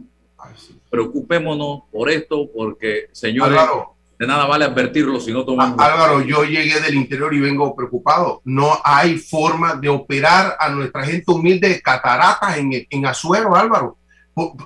[0.90, 5.78] Preocupémonos por esto, porque, señores, Álvaro, de nada vale advertirlo si no tomamos.
[5.78, 8.42] Álvaro, yo llegué del interior y vengo preocupado.
[8.44, 13.96] No hay forma de operar a nuestra gente humilde de cataratas en, en Azuero, Álvaro.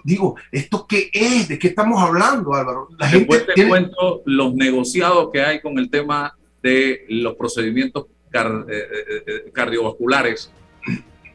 [0.05, 1.49] Digo, ¿esto qué es?
[1.49, 2.89] ¿De qué estamos hablando, Álvaro?
[2.99, 3.71] La Después gente te tiene...
[3.71, 8.85] cuento los negociados que hay con el tema de los procedimientos car eh,
[9.27, 10.51] eh, cardiovasculares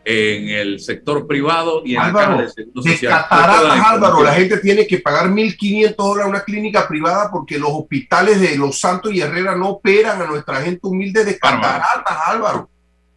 [0.09, 4.87] en el sector privado y en Álvaro, la caja de cataratas, Álvaro, la gente tiene
[4.87, 9.19] que pagar 1.500 dólares a una clínica privada porque los hospitales de Los Santos y
[9.19, 12.69] Herrera no operan a nuestra gente humilde de cataratas, Álvaro.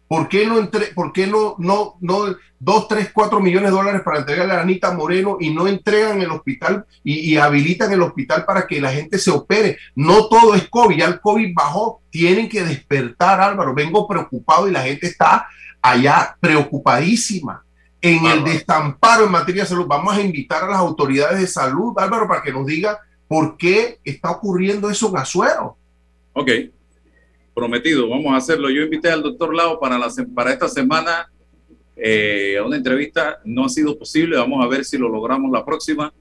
[0.05, 4.01] ¿Por qué no, entre, por qué no, no, no, dos, tres, cuatro millones de dólares
[4.03, 8.43] para entregarle a Anita Moreno y no entregan el hospital y, y, habilitan el hospital
[8.43, 9.77] para que la gente se opere?
[9.95, 13.73] No todo es COVID, ya el COVID bajó, tienen que despertar, Álvaro.
[13.73, 15.47] Vengo preocupado y la gente está
[15.81, 17.63] allá preocupadísima
[18.01, 19.85] en el destamparo en materia de salud.
[19.87, 23.99] Vamos a invitar a las autoridades de salud, Álvaro, para que nos diga por qué
[24.03, 25.77] está ocurriendo eso en Azuero.
[26.33, 26.49] Ok
[27.53, 28.69] prometido, vamos a hacerlo.
[28.69, 31.29] Yo invité al doctor Lao para, la, para esta semana
[31.95, 35.63] eh, a una entrevista, no ha sido posible, vamos a ver si lo logramos la
[35.65, 36.11] próxima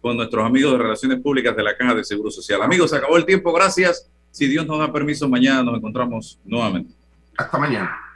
[0.00, 2.62] con nuestros amigos de Relaciones Públicas de la Caja de Seguro Social.
[2.62, 4.10] Amigos, se acabó el tiempo, gracias.
[4.30, 6.94] Si Dios nos da permiso, mañana nos encontramos nuevamente.
[7.36, 8.13] Hasta mañana.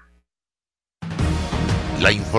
[2.00, 2.38] La información